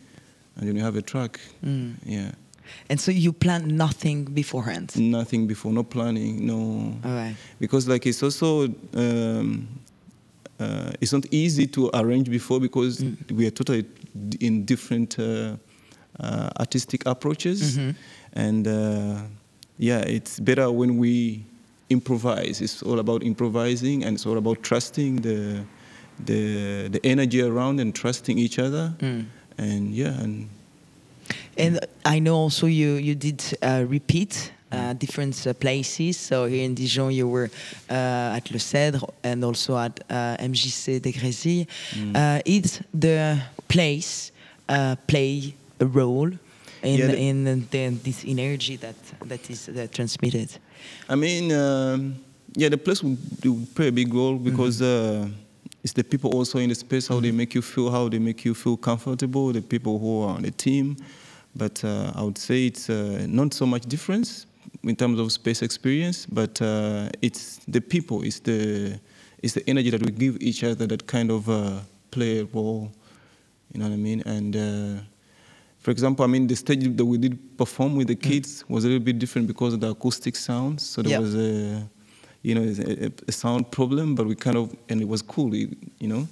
And 0.57 0.67
then 0.69 0.77
you 0.77 0.83
have 0.83 0.97
a 0.97 1.03
track. 1.03 1.41
Mm. 1.65 1.95
Yeah. 2.05 2.33
and 2.91 2.99
so 3.01 3.11
you 3.13 3.33
plan 3.33 3.77
nothing 3.77 4.25
beforehand 4.25 4.93
Nothing 4.97 5.47
before, 5.47 5.73
no 5.73 5.85
planning, 5.85 6.47
no. 6.47 6.57
all 7.05 7.15
right 7.15 7.37
Because 7.61 7.87
like 7.89 8.07
it's 8.09 8.23
also, 8.23 8.65
um, 8.95 9.69
uh, 10.59 10.91
it's 11.01 11.13
not 11.13 11.27
easy 11.31 11.67
to 11.67 11.91
arrange 11.95 12.29
before 12.31 12.59
because 12.61 13.05
we 13.31 13.47
are 13.47 13.51
totally 13.53 13.85
d- 14.29 14.39
in 14.47 14.65
different 14.65 15.19
uh, 15.19 15.57
uh, 16.19 16.49
artistic 16.59 17.05
approaches, 17.07 17.79
and 18.33 18.67
uh, 18.67 19.21
yeah, 19.79 19.99
it's 20.01 20.41
better 20.41 20.71
when 20.73 20.97
we 20.99 21.45
improvise. 21.91 22.61
It's 22.63 22.83
all 22.83 22.99
about 22.99 23.23
improvising, 23.23 24.03
and 24.05 24.15
it's 24.17 24.27
all 24.27 24.39
about 24.39 24.63
trusting 24.63 25.17
the 25.23 25.63
the 26.25 26.89
the 26.89 27.01
energy 27.05 27.43
around 27.43 27.79
and 27.81 27.95
trusting 27.95 28.39
each 28.39 28.59
other, 28.59 28.95
and 29.59 29.95
yeah, 29.95 30.23
and 30.23 30.49
And 31.59 31.79
I 32.05 32.19
know 32.21 32.37
also 32.37 32.67
you 32.67 32.95
you 32.97 33.15
did 33.15 33.43
uh, 33.63 33.85
repeat 33.89 34.53
uh, 34.73 34.93
different 34.93 35.47
uh, 35.47 35.53
places. 35.55 36.17
So 36.19 36.45
here 36.47 36.65
in 36.65 36.75
Dijon, 36.75 37.11
you 37.13 37.27
were 37.29 37.49
uh, 37.91 38.37
at 38.37 38.51
Le 38.51 38.59
Cèdre 38.59 39.09
and 39.23 39.43
also 39.45 39.77
at 39.77 40.01
uh, 40.11 40.37
MJC 40.39 41.01
de 41.01 41.13
Grézy. 41.13 41.67
Uh, 42.15 42.41
is 42.45 42.81
the 42.93 43.39
place 43.69 44.33
uh, 44.69 44.97
play 45.07 45.55
a 45.81 45.87
role 45.87 46.31
in 46.83 46.99
Yeah, 46.99 47.07
the- 47.07 47.19
in 47.19 47.45
the, 47.71 47.89
this 48.05 48.25
energy 48.27 48.77
that 48.77 48.97
that 49.29 49.49
is 49.51 49.69
uh, 49.69 49.87
transmitted. 49.91 50.49
I 51.09 51.15
mean, 51.17 51.51
um, 51.53 52.15
yeah, 52.55 52.69
the 52.71 52.77
place 52.79 53.03
would, 53.03 53.19
would 53.45 53.75
play 53.75 53.89
a 53.89 53.93
big 53.93 54.13
role 54.15 54.37
because 54.39 54.83
uh, 54.83 55.27
it's 55.87 55.93
the 55.93 56.03
people 56.03 56.35
also 56.35 56.59
in 56.59 56.69
the 56.69 56.75
space, 56.75 57.07
how 57.07 57.21
they 57.21 57.31
make 57.31 57.55
you 57.55 57.63
feel, 57.63 57.93
how 57.93 58.09
they 58.09 58.19
make 58.19 58.45
you 58.45 58.55
feel 58.55 58.77
comfortable, 58.77 59.53
the 59.53 59.63
people 59.63 60.01
who 60.01 60.23
are 60.23 60.35
on 60.35 60.43
the 60.43 60.51
team. 60.51 60.97
But 61.55 61.85
uh, 61.85 62.11
I 62.13 62.23
would 62.25 62.39
say 62.39 62.67
it's 62.67 62.91
uh, 62.91 63.25
not 63.29 63.55
so 63.55 63.67
much 63.67 63.83
difference 63.83 64.47
in 64.83 64.97
terms 64.97 65.21
of 65.21 65.31
space 65.31 65.63
experience, 65.63 66.27
but 66.27 66.61
uh, 66.61 67.11
it's 67.23 67.61
the 67.69 67.81
people, 67.81 68.25
it's 68.25 68.41
the, 68.41 68.99
it's 69.41 69.55
the 69.55 69.63
energy 69.71 69.91
that 69.91 70.03
we 70.03 70.11
give 70.11 70.43
each 70.43 70.65
other 70.65 70.89
that 70.89 71.07
kind 71.07 71.31
of 71.31 71.49
uh, 71.49 71.79
play 72.11 72.41
a 72.41 72.45
role. 72.47 72.91
You 73.73 73.79
know 73.79 73.87
what 73.87 73.95
I 73.95 73.97
mean? 73.97 74.23
And 74.27 74.57
uh, 74.57 75.03
for 75.79 75.93
example, 75.93 76.25
I 76.25 76.27
mean, 76.27 76.49
the 76.49 76.57
stage 76.57 76.97
that 76.97 77.05
we 77.05 77.17
did 77.17 77.57
perform 77.57 77.95
with 77.95 78.09
the 78.09 78.17
kids 78.17 78.65
was 78.69 78.83
a 78.85 78.89
little 78.89 79.05
bit 79.05 79.21
different 79.21 79.47
because 79.47 79.73
of 79.73 79.79
the 79.79 79.91
acoustic 79.91 80.35
sound. 80.35 80.81
So 80.81 81.01
there 81.01 81.13
Yeah. 81.13 81.21
was 81.21 81.37
a, 81.37 81.89
you 82.43 82.55
know, 82.55 82.63
a, 82.63 83.11
a 83.29 83.33
sound 83.33 83.71
problem, 83.71 84.15
but 84.15 84.27
we 84.27 84.35
kind 84.35 84.57
of, 84.57 84.75
and 84.89 85.01
it 85.01 85.09
was 85.09 85.23
cool, 85.23 85.55
you 85.55 85.77
know, 86.01 86.29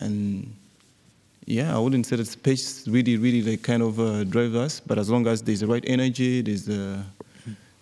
and 0.00 0.52
yeah, 1.46 1.74
I 1.76 1.78
wouldn't 1.78 2.06
say 2.06 2.16
that 2.16 2.26
space 2.26 2.88
really, 2.88 3.16
really 3.16 3.42
like 3.42 3.62
kind 3.62 3.82
of 3.82 4.00
uh, 4.00 4.24
drive 4.24 4.54
us, 4.54 4.80
but 4.80 4.98
as 4.98 5.10
long 5.10 5.26
as 5.26 5.42
there's 5.42 5.60
the 5.60 5.66
right 5.66 5.84
energy, 5.86 6.40
there's 6.42 6.64
the, 6.64 7.02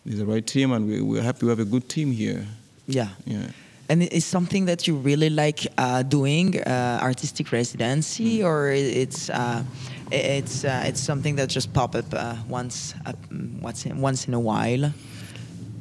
there's 0.04 0.18
the 0.18 0.26
right 0.26 0.44
team, 0.46 0.72
and 0.72 0.88
we, 0.88 1.00
we're 1.00 1.22
happy 1.22 1.46
we 1.46 1.50
have 1.50 1.60
a 1.60 1.64
good 1.64 1.88
team 1.88 2.10
here. 2.12 2.44
Yeah. 2.88 3.08
Yeah. 3.24 3.46
And 3.88 4.02
it 4.02 4.12
is 4.12 4.24
something 4.24 4.64
that 4.66 4.86
you 4.88 4.96
really 4.96 5.28
like 5.28 5.66
uh, 5.78 6.02
doing, 6.02 6.60
uh, 6.60 6.98
artistic 7.02 7.52
residency, 7.52 8.38
Mm. 8.38 8.44
or 8.46 8.70
it's 8.70 9.28
uh, 9.28 9.62
it's 10.10 10.64
uh, 10.64 10.84
it's 10.88 11.00
something 11.00 11.36
that 11.36 11.50
just 11.50 11.72
pop 11.72 11.94
up 11.94 12.06
uh, 12.14 12.36
once 12.48 12.94
uh, 13.04 13.12
once 13.60 13.84
in, 13.86 14.00
once 14.00 14.26
in 14.28 14.34
a 14.34 14.40
while. 14.40 14.92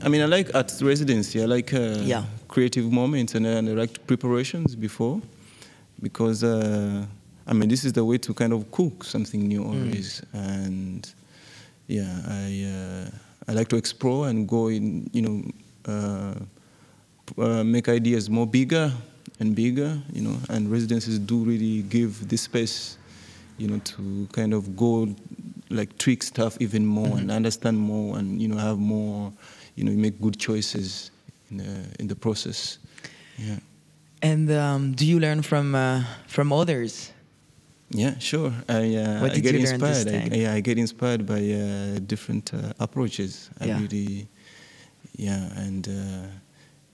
I 0.03 0.09
mean, 0.09 0.21
I 0.21 0.25
like 0.25 0.53
at 0.55 0.73
residency. 0.81 1.41
I 1.41 1.45
like 1.45 1.73
uh, 1.73 2.01
Yeah. 2.03 2.23
creative 2.47 2.91
moments 2.91 3.35
and, 3.35 3.45
and 3.45 3.69
I 3.69 3.73
like 3.73 4.05
preparations 4.07 4.75
before 4.75 5.21
because, 6.01 6.43
uh, 6.43 7.05
I 7.47 7.53
mean, 7.53 7.69
this 7.69 7.83
is 7.85 7.93
the 7.93 8.03
way 8.03 8.17
to 8.17 8.33
kind 8.33 8.53
of 8.53 8.71
cook 8.71 9.03
something 9.03 9.47
new 9.47 9.63
always. 9.63 10.21
And 10.33 11.07
yeah, 11.87 12.21
I, 12.27 12.65
uh, 12.65 13.49
I 13.49 13.53
like 13.53 13.67
to 13.69 13.75
explore 13.77 14.27
and 14.27 14.47
go 14.47 14.67
in, 14.69 15.09
you 15.13 15.21
know, 15.21 15.43
uh, 15.87 16.35
uh, 17.41 17.63
make 17.63 17.87
ideas 17.89 18.29
more 18.29 18.47
bigger 18.47 18.91
and 19.39 19.55
bigger, 19.55 19.99
you 20.13 20.21
know, 20.21 20.37
and 20.49 20.71
residencies 20.71 21.19
do 21.19 21.43
really 21.43 21.83
give 21.83 22.27
this 22.27 22.41
space, 22.41 22.97
you 23.57 23.67
know, 23.67 23.79
to 23.79 24.27
kind 24.31 24.53
of 24.53 24.75
go 24.75 25.13
like 25.69 25.97
trick 25.97 26.21
stuff 26.23 26.57
even 26.59 26.85
more 26.85 27.17
and 27.17 27.31
understand 27.31 27.77
more 27.79 28.17
and, 28.17 28.41
you 28.41 28.47
know, 28.47 28.57
have 28.57 28.77
more, 28.77 29.31
you 29.75 29.83
know, 29.83 29.91
you 29.91 29.97
make 29.97 30.19
good 30.21 30.37
choices 30.39 31.11
in 31.49 31.57
the, 31.57 31.85
in 31.99 32.07
the 32.07 32.15
process. 32.15 32.77
Yeah. 33.37 33.59
And 34.21 34.51
um, 34.51 34.91
do 34.93 35.05
you 35.05 35.19
learn 35.19 35.41
from 35.41 35.73
uh, 35.73 36.03
from 36.27 36.53
others? 36.53 37.11
Yeah, 37.89 38.17
sure. 38.19 38.53
I, 38.69 38.95
uh, 38.95 39.21
What 39.21 39.31
I 39.31 39.39
get 39.39 39.53
you 39.53 39.65
learn 39.65 39.79
this 39.79 40.05
inspired. 40.05 40.33
I, 40.33 40.35
yeah, 40.35 40.53
I 40.53 40.61
get 40.61 40.77
inspired 40.77 41.25
by 41.25 41.39
uh, 41.39 41.99
different 42.05 42.53
uh, 42.53 42.73
approaches. 42.79 43.49
I 43.59 43.65
Yeah. 43.65 43.81
really, 43.81 44.27
yeah, 45.17 45.65
and 45.65 45.87
uh, 45.87 46.27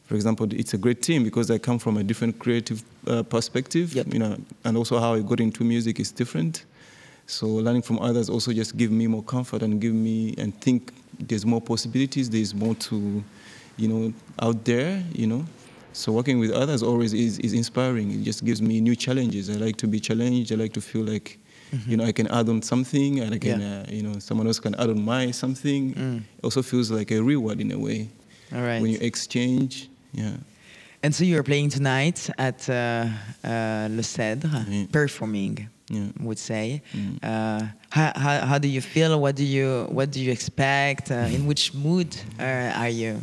for 0.05 0.15
example, 0.15 0.48
it's 0.51 0.74
a 0.74 0.77
great 0.77 1.01
team 1.01 1.24
because 1.24 1.51
I 1.51 1.60
come 1.60 1.79
from 1.79 1.98
a 1.98 2.03
different 2.03 2.39
creative 2.39 2.81
uh, 3.05 3.24
perspective. 3.24 3.93
Yep. 3.93 4.13
You 4.13 4.19
know, 4.19 4.38
and 4.63 4.77
also 4.77 5.00
how 5.00 5.13
I 5.13 5.22
got 5.22 5.39
into 5.39 5.63
music 5.63 6.00
is 6.00 6.12
different. 6.12 6.65
So 7.27 7.46
learning 7.48 7.81
from 7.84 8.00
others 8.00 8.29
also 8.29 8.51
just 8.53 8.75
give 8.77 8.89
me 8.91 9.05
more 9.07 9.24
comfort 9.24 9.62
and 9.62 9.79
give 9.81 9.93
me 9.93 10.34
and 10.38 10.60
think 10.62 10.93
there's 11.19 11.46
more 11.46 11.62
possibilities. 11.62 12.29
There's 12.29 12.55
more 12.55 12.74
to, 12.75 13.24
you 13.77 13.88
know, 13.88 14.13
out 14.39 14.63
there. 14.65 15.03
You 15.13 15.27
know. 15.27 15.46
So 15.93 16.12
working 16.12 16.39
with 16.39 16.51
others 16.51 16.81
always 16.84 17.13
is, 17.13 17.39
is 17.39 17.53
inspiring. 17.53 18.12
It 18.12 18.24
just 18.24 18.46
gives 18.46 18.62
me 18.62 18.79
new 18.81 18.96
challenges. 18.96 19.50
I 19.50 19.53
like 19.53 19.77
to 19.77 19.88
be 19.88 20.00
challenged. 20.00 20.51
I 20.51 20.55
like 20.55 20.72
to 20.74 20.81
feel 20.81 21.01
like, 21.03 21.39
you 21.88 21.98
know, 21.98 22.05
I 22.05 22.12
can 22.12 22.27
add 22.27 22.48
on 22.50 22.62
something, 22.62 23.19
and 23.19 23.34
I 23.34 23.39
can, 23.39 23.60
Yeah. 23.60 23.84
uh, 23.88 23.91
you 23.91 24.03
know, 24.03 24.19
someone 24.19 24.46
else 24.48 24.60
can 24.60 24.75
add 24.75 24.89
on 24.89 25.01
my 25.03 25.31
something. 25.31 25.93
Mm. 25.96 26.17
It 26.38 26.43
also 26.43 26.62
feels 26.62 26.91
like 26.91 27.10
a 27.12 27.19
reward 27.22 27.60
in 27.60 27.72
a 27.72 27.79
way 27.79 28.10
All 28.53 28.62
right. 28.62 28.79
when 28.81 28.91
you 28.91 29.00
exchange. 29.01 29.89
Yeah. 30.13 30.38
And 31.03 31.13
so 31.15 31.24
you're 31.24 31.43
playing 31.43 31.69
tonight 31.72 32.29
at 32.38 32.69
uh, 32.69 32.74
uh, 33.43 33.88
Le 33.89 34.03
Cèdre, 34.03 34.65
Yeah. 34.69 34.86
performing. 34.91 35.67
Yeah. 35.89 36.08
Would 36.20 36.38
say. 36.39 36.82
Mm. 36.94 37.20
Uh, 37.24 37.65
how, 37.89 38.12
how, 38.15 38.46
how 38.46 38.58
do 38.58 38.67
you 38.67 38.82
feel? 38.82 39.20
What 39.22 39.36
do 39.36 39.44
you 39.46 39.88
what 39.89 40.12
do 40.12 40.20
you 40.20 40.32
expect? 40.32 41.12
Uh, 41.12 41.15
in 41.36 41.48
which 41.48 41.74
mood 41.74 42.15
uh, 42.39 42.44
are 42.75 42.89
you? 42.89 43.22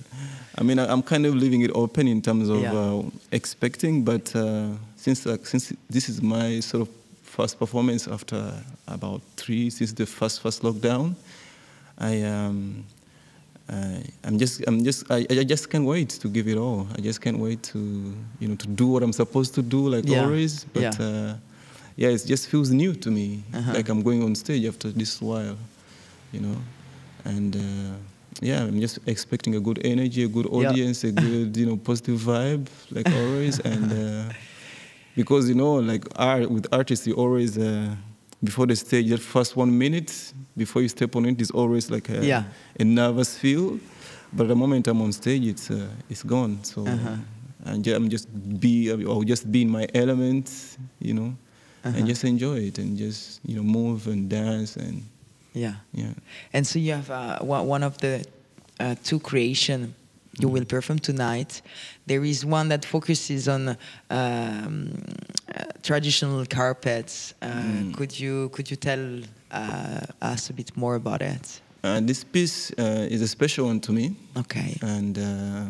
I 0.57 0.63
mean, 0.63 0.79
I- 0.79 0.91
I'm 0.91 1.03
kind 1.03 1.27
of 1.27 1.35
leaving 1.35 1.61
it 1.63 1.71
open 1.75 2.09
in 2.09 2.23
terms 2.23 2.49
of 2.49 2.61
Yeah. 2.63 2.73
uh, 2.73 3.03
expecting, 3.33 4.03
but 4.05 4.35
uh, 4.35 4.69
since 4.97 5.27
like, 5.27 5.45
since 5.47 5.73
this 5.91 6.09
is 6.09 6.23
my 6.23 6.61
sort 6.61 6.83
of 6.83 6.89
first 7.23 7.59
performance 7.59 8.09
after 8.09 8.55
about 8.89 9.21
three 9.37 9.69
since 9.69 9.93
the 9.93 10.07
first 10.07 10.41
first 10.41 10.63
lockdown, 10.63 11.15
I 11.99 12.23
um, 12.23 12.85
I, 13.69 14.03
I'm 14.25 14.39
just 14.39 14.63
I'm 14.67 14.85
just 14.85 15.11
I, 15.11 15.27
I 15.29 15.45
just 15.45 15.69
can't 15.69 15.85
wait 15.85 16.09
to 16.21 16.29
give 16.29 16.49
it 16.49 16.57
all. 16.57 16.87
I 16.97 17.01
just 17.03 17.21
can't 17.21 17.39
wait 17.39 17.63
to 17.75 17.79
you 18.41 18.49
know 18.49 18.55
to 18.57 18.69
do 18.69 18.87
what 18.87 19.03
I'm 19.03 19.13
supposed 19.13 19.55
to 19.57 19.63
do 19.63 19.89
like 19.89 20.09
Yeah. 20.09 20.23
always. 20.25 20.65
But 20.73 20.99
Yeah. 21.97 22.09
it 22.11 22.25
just 22.27 22.49
feels 22.49 22.71
new 22.71 22.93
to 22.95 23.11
me. 23.11 23.43
Uh-huh. 23.55 23.73
Like 23.73 23.89
I'm 23.89 24.03
going 24.03 24.23
on 24.23 24.35
stage 24.35 24.65
after 24.67 24.91
this 24.91 25.21
while, 25.21 25.57
you 26.33 26.41
know, 26.41 26.57
and. 27.25 27.57
Uh, 27.57 27.97
yeah, 28.41 28.65
I'm 28.65 28.81
just 28.81 28.99
expecting 29.07 29.55
a 29.55 29.61
good 29.61 29.81
energy, 29.85 30.25
a 30.25 30.29
good 30.29 30.47
audience, 30.47 31.05
a 31.05 31.13
good, 31.13 31.57
you 31.57 31.67
know, 31.67 31.77
positive 31.77 32.19
vibe, 32.19 32.67
like 32.91 33.07
always. 33.09 33.61
and 33.65 33.93
uh, 33.93 34.33
because 35.15 35.49
you 35.49 35.55
know, 35.55 35.75
like 35.75 36.05
art 36.17 36.51
with 36.51 36.67
artists, 36.73 37.07
you 37.07 37.15
always 37.15 37.57
uh, 37.57 37.95
before 38.43 38.67
the 38.67 38.75
stage, 38.75 39.09
that 39.11 39.21
first 39.21 39.55
one 39.57 39.79
minute 39.79 40.33
before 40.57 40.83
you 40.83 40.89
step 40.89 41.15
on 41.15 41.27
it 41.27 41.41
is 41.41 41.53
always 41.53 41.91
like 41.93 42.09
a, 42.11 42.27
Yeah. 42.27 42.43
a 42.81 42.85
nervous 42.85 43.39
feel. 43.39 43.79
But 44.33 44.49
the 44.49 44.57
moment 44.57 44.89
I'm 44.89 45.01
on 45.01 45.13
stage, 45.13 45.47
it's 45.47 45.71
uh, 45.71 45.87
it's 46.11 46.25
gone. 46.25 46.59
So 46.65 46.85
Uh-huh. 46.87 47.17
I'm 47.67 48.09
just 48.09 48.27
be 48.61 48.91
or 49.05 49.25
just 49.25 49.51
be 49.51 49.63
in 49.63 49.71
my 49.71 49.87
element, 49.95 50.51
you 51.01 51.15
know, 51.15 51.37
Uh-huh. 51.85 51.99
and 51.99 52.07
just 52.09 52.25
enjoy 52.25 52.59
it 52.69 52.79
and 52.79 52.97
just 52.97 53.41
you 53.45 53.55
know 53.57 53.63
move 53.63 54.07
and 54.13 54.29
dance 54.31 54.77
and 54.77 55.03
Yeah. 55.55 55.75
yeah. 55.93 56.15
And 56.53 56.67
so 56.67 56.79
you 56.79 56.95
have 56.95 57.11
uh, 57.11 57.39
one 57.45 57.67
one 57.69 57.87
of 57.87 57.97
the 57.99 58.25
uh, 58.81 58.95
two 59.05 59.19
creation 59.21 59.95
you 60.41 60.49
will 60.51 60.65
perform 60.65 60.99
tonight. 60.99 61.63
There 62.07 62.25
is 62.25 62.45
one 62.45 62.69
that 62.71 62.85
focuses 62.85 63.47
on 63.49 63.69
um, 63.69 63.77
uh, 65.55 65.65
traditional 65.83 66.45
carpets. 66.47 67.35
Uh, 67.41 67.93
Could 67.97 68.19
you 68.19 68.49
could 68.49 68.69
you 68.71 68.77
tell 68.77 69.21
uh, 69.53 70.01
us 70.33 70.51
a 70.51 70.53
bit 70.53 70.77
more 70.77 70.97
about 70.97 71.21
it? 71.23 71.61
Uh, 71.85 72.01
this 72.01 72.25
piece 72.25 72.73
uh, 72.79 73.07
is 73.15 73.21
a 73.23 73.29
special 73.29 73.67
one 73.67 73.79
to 73.81 73.93
me. 73.93 74.17
Okay. 74.37 74.77
and 74.83 75.19
uh, 75.19 75.67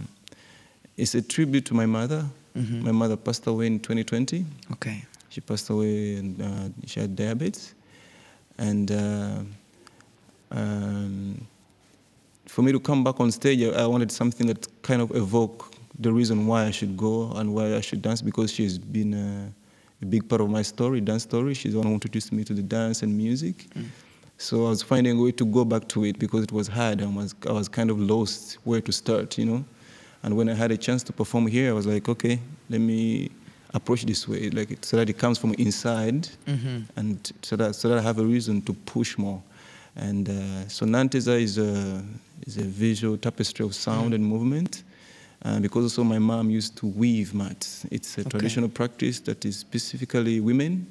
it's 0.96 1.14
a 1.14 1.20
tribute 1.22 1.64
to 1.66 1.74
my 1.74 1.86
mother. 1.86 2.24
Mhm. 2.56 2.82
My 2.82 2.92
mother 2.92 3.16
passed 3.16 3.46
away 3.48 3.66
in 3.66 3.78
2020. 3.80 4.44
Okay. 4.72 5.04
She 5.34 5.40
passed 5.40 5.68
away 5.68 6.14
and 6.14 6.40
uh, 6.40 6.68
she 6.86 7.00
had 7.00 7.16
diabetes. 7.16 7.74
And 8.56 8.92
uh, 8.92 9.38
um, 10.52 11.44
for 12.46 12.62
me 12.62 12.70
to 12.70 12.78
come 12.78 13.02
back 13.02 13.18
on 13.18 13.32
stage, 13.32 13.60
I 13.64 13.84
wanted 13.84 14.12
something 14.12 14.46
that 14.46 14.68
kind 14.82 15.02
of 15.02 15.10
evoke 15.16 15.74
the 15.98 16.12
reason 16.12 16.46
why 16.46 16.66
I 16.66 16.70
should 16.70 16.96
go 16.96 17.32
and 17.32 17.52
why 17.52 17.74
I 17.74 17.80
should 17.80 18.00
dance 18.00 18.22
because 18.22 18.52
she's 18.52 18.78
been 18.78 19.12
uh, 19.12 19.50
a 20.02 20.06
big 20.06 20.28
part 20.28 20.40
of 20.40 20.50
my 20.50 20.62
story, 20.62 21.00
dance 21.00 21.24
story. 21.24 21.52
She's 21.52 21.72
the 21.72 21.78
one 21.78 21.88
who 21.88 21.94
introduced 21.94 22.32
me 22.32 22.44
to 22.44 22.54
the 22.54 22.62
dance 22.62 23.02
and 23.02 23.16
music. 23.16 23.66
So 24.38 24.66
I 24.66 24.68
was 24.68 24.82
finding 24.82 25.18
a 25.18 25.20
way 25.20 25.32
to 25.32 25.44
go 25.44 25.64
back 25.64 25.88
to 25.88 26.04
it 26.04 26.20
because 26.20 26.44
it 26.44 26.52
was 26.52 26.68
hard. 26.68 27.00
and 27.00 27.16
was, 27.16 27.34
I 27.48 27.52
was 27.52 27.68
kind 27.68 27.90
of 27.90 27.98
lost 27.98 28.58
where 28.62 28.80
to 28.82 28.92
start, 28.92 29.36
you 29.36 29.46
know. 29.46 29.64
And 30.22 30.36
when 30.36 30.48
I 30.48 30.54
had 30.54 30.70
a 30.70 30.76
chance 30.76 31.02
to 31.04 31.12
perform 31.12 31.48
here, 31.48 31.70
I 31.70 31.72
was 31.72 31.86
like, 31.88 32.08
okay, 32.08 32.38
let 32.70 32.80
me 32.80 33.30
approach 33.74 34.04
this 34.06 34.26
way, 34.28 34.50
like 34.50 34.70
it, 34.70 34.84
so 34.84 34.96
that 34.96 35.08
it 35.10 35.18
comes 35.18 35.38
from 35.38 35.52
inside, 35.54 36.28
Mhm. 36.46 36.84
and 36.96 37.32
so 37.42 37.56
that 37.56 37.74
so 37.74 37.88
that 37.88 37.98
I 37.98 38.02
have 38.02 38.18
a 38.20 38.24
reason 38.24 38.62
to 38.62 38.72
push 38.72 39.18
more. 39.18 39.42
And 39.96 40.28
uh, 40.28 40.68
so 40.68 40.86
Nanteza 40.86 41.40
is 41.40 41.58
a 41.58 42.02
is 42.46 42.56
a 42.56 42.64
visual 42.64 43.16
tapestry 43.18 43.64
of 43.66 43.74
sound 43.74 44.14
and 44.14 44.24
movement. 44.24 44.82
Uh, 45.46 45.60
because 45.60 45.84
also 45.84 46.02
my 46.04 46.18
mom 46.18 46.48
used 46.50 46.74
to 46.76 46.86
weave 46.86 47.34
mats. 47.34 47.84
It's 47.90 48.16
a 48.16 48.20
Okay. 48.22 48.30
traditional 48.30 48.70
practice 48.70 49.20
that 49.24 49.44
is 49.44 49.56
specifically 49.58 50.40
women 50.40 50.86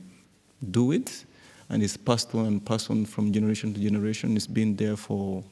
do 0.71 0.91
it, 0.91 1.25
and 1.69 1.81
it's 1.81 1.97
passed 1.97 2.35
on 2.35 2.45
and 2.45 2.61
passed 2.63 2.91
on 2.91 3.05
from 3.05 3.31
generation 3.33 3.73
to 3.73 3.79
generation. 3.79 4.35
It's 4.37 4.45
been 4.53 4.75
there 4.75 4.95
for, 4.95 5.43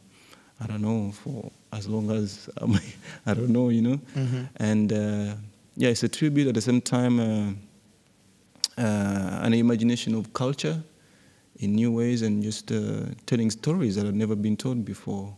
I 0.60 0.68
don't 0.68 0.82
know, 0.84 1.12
for 1.14 1.52
as 1.72 1.88
long 1.88 2.12
as 2.12 2.48
um, 2.62 2.78
I 3.26 3.34
don't 3.34 3.50
know, 3.50 3.70
you 3.70 3.82
know. 3.82 4.00
Mhm. 4.16 4.48
And 4.58 4.94
uh, 4.94 5.34
yeah, 5.76 5.90
it's 5.90 6.04
a 6.04 6.10
tribute 6.10 6.48
at 6.48 6.56
the 6.56 6.62
same 6.62 6.82
time, 6.82 7.20
uh, 7.20 8.82
uh, 8.82 9.40
an 9.44 9.54
imagination 9.54 10.16
of 10.16 10.34
culture, 10.34 10.84
in 11.62 11.74
new 11.74 11.92
ways 11.92 12.24
and 12.24 12.44
just 12.44 12.72
uh, 12.72 13.06
telling 13.26 13.50
stories 13.50 13.96
that 13.96 14.06
have 14.06 14.16
never 14.16 14.36
been 14.36 14.58
told 14.58 14.84
before 14.84 15.36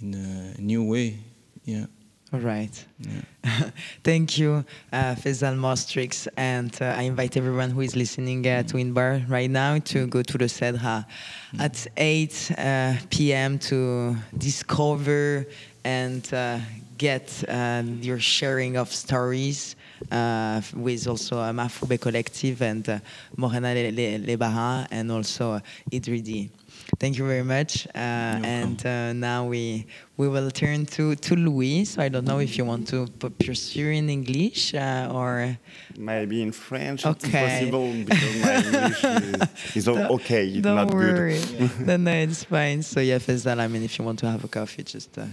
in 0.00 0.14
a 0.14 0.60
new 0.60 0.84
way. 0.84 1.18
Yeah. 1.64 1.86
All 2.32 2.40
right. 2.40 2.84
Yeah. 2.98 3.70
Thank 4.04 4.38
you, 4.38 4.64
uh, 4.92 5.14
Faisal 5.14 5.56
Mostrix. 5.56 6.26
And 6.36 6.76
uh, 6.82 6.96
I 6.96 7.02
invite 7.02 7.36
everyone 7.36 7.70
who 7.70 7.80
is 7.80 7.94
listening 7.94 8.46
uh, 8.46 8.64
to 8.64 8.74
Inbar 8.74 9.28
right 9.28 9.50
now 9.50 9.78
to 9.78 10.06
go 10.06 10.20
to 10.22 10.38
the 10.38 10.46
Sedra 10.46 11.06
mm. 11.54 11.60
at 11.60 11.86
8 11.96 12.50
uh, 12.58 12.94
p.m. 13.08 13.58
to 13.60 14.16
discover 14.36 15.46
and 15.84 16.28
uh, 16.34 16.58
get 16.98 17.44
um, 17.48 18.00
your 18.02 18.18
sharing 18.20 18.76
of 18.76 18.92
stories 18.92 19.76
uh, 20.10 20.60
with 20.74 21.06
also 21.06 21.38
uh, 21.38 21.52
Mafoube 21.52 22.00
Collective 22.00 22.62
and 22.62 22.88
uh, 22.88 22.98
Morena 23.36 23.74
Lebara 23.74 24.86
and 24.90 25.10
also 25.10 25.60
Idridi. 25.90 26.50
Thank 26.98 27.18
you 27.18 27.26
very 27.26 27.42
much. 27.42 27.86
Uh, 27.94 28.38
and 28.44 28.84
uh, 28.86 29.12
now 29.12 29.46
we 29.46 29.86
we 30.16 30.28
will 30.28 30.50
turn 30.50 30.86
to, 30.86 31.16
to 31.16 31.34
Louis. 31.34 31.84
So 31.84 32.02
I 32.02 32.08
don't 32.08 32.24
know 32.24 32.38
if 32.38 32.56
you 32.56 32.64
want 32.64 32.86
to 32.88 33.06
pursue 33.44 33.90
in 33.90 34.08
English 34.08 34.74
uh, 34.74 35.10
or 35.12 35.58
maybe 35.98 36.40
in 36.40 36.52
French. 36.52 37.04
Okay. 37.04 37.14
It's 37.14 37.70
possible 37.72 37.92
because 37.92 38.42
my 38.42 38.54
English 38.56 39.04
is, 39.04 39.76
is 39.76 39.88
okay. 39.88 40.60
Don't 40.60 40.76
not 40.76 40.94
worry. 40.94 41.40
good. 41.58 41.80
no, 41.86 41.96
no, 41.96 42.12
it's 42.12 42.44
fine. 42.44 42.82
So 42.82 43.00
yeah, 43.00 43.18
Faisal. 43.18 43.58
I 43.58 43.66
mean, 43.66 43.82
if 43.82 43.98
you 43.98 44.04
want 44.04 44.20
to 44.20 44.30
have 44.30 44.44
a 44.44 44.48
coffee, 44.48 44.84
just 44.84 45.18
uh, 45.18 45.24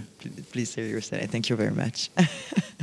please 0.52 0.72
say 0.72 0.82
your 0.82 0.92
yourself. 0.92 1.30
Thank 1.30 1.50
you 1.50 1.56
very 1.56 1.76
much. 1.76 2.10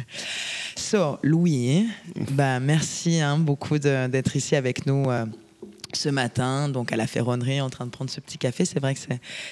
so 0.76 1.18
Louis, 1.22 1.88
bah 2.30 2.60
merci 2.60 3.20
hein, 3.20 3.38
beaucoup 3.38 3.78
d'être 3.78 4.36
ici 4.36 4.54
avec 4.54 4.86
nous. 4.86 5.04
Ce 5.94 6.10
matin, 6.10 6.68
donc 6.68 6.92
à 6.92 6.96
la 6.96 7.06
ferronnerie, 7.06 7.62
en 7.62 7.70
train 7.70 7.86
de 7.86 7.90
prendre 7.90 8.10
ce 8.10 8.20
petit 8.20 8.36
café. 8.36 8.66
C'est 8.66 8.78
vrai 8.78 8.94
que 8.94 9.00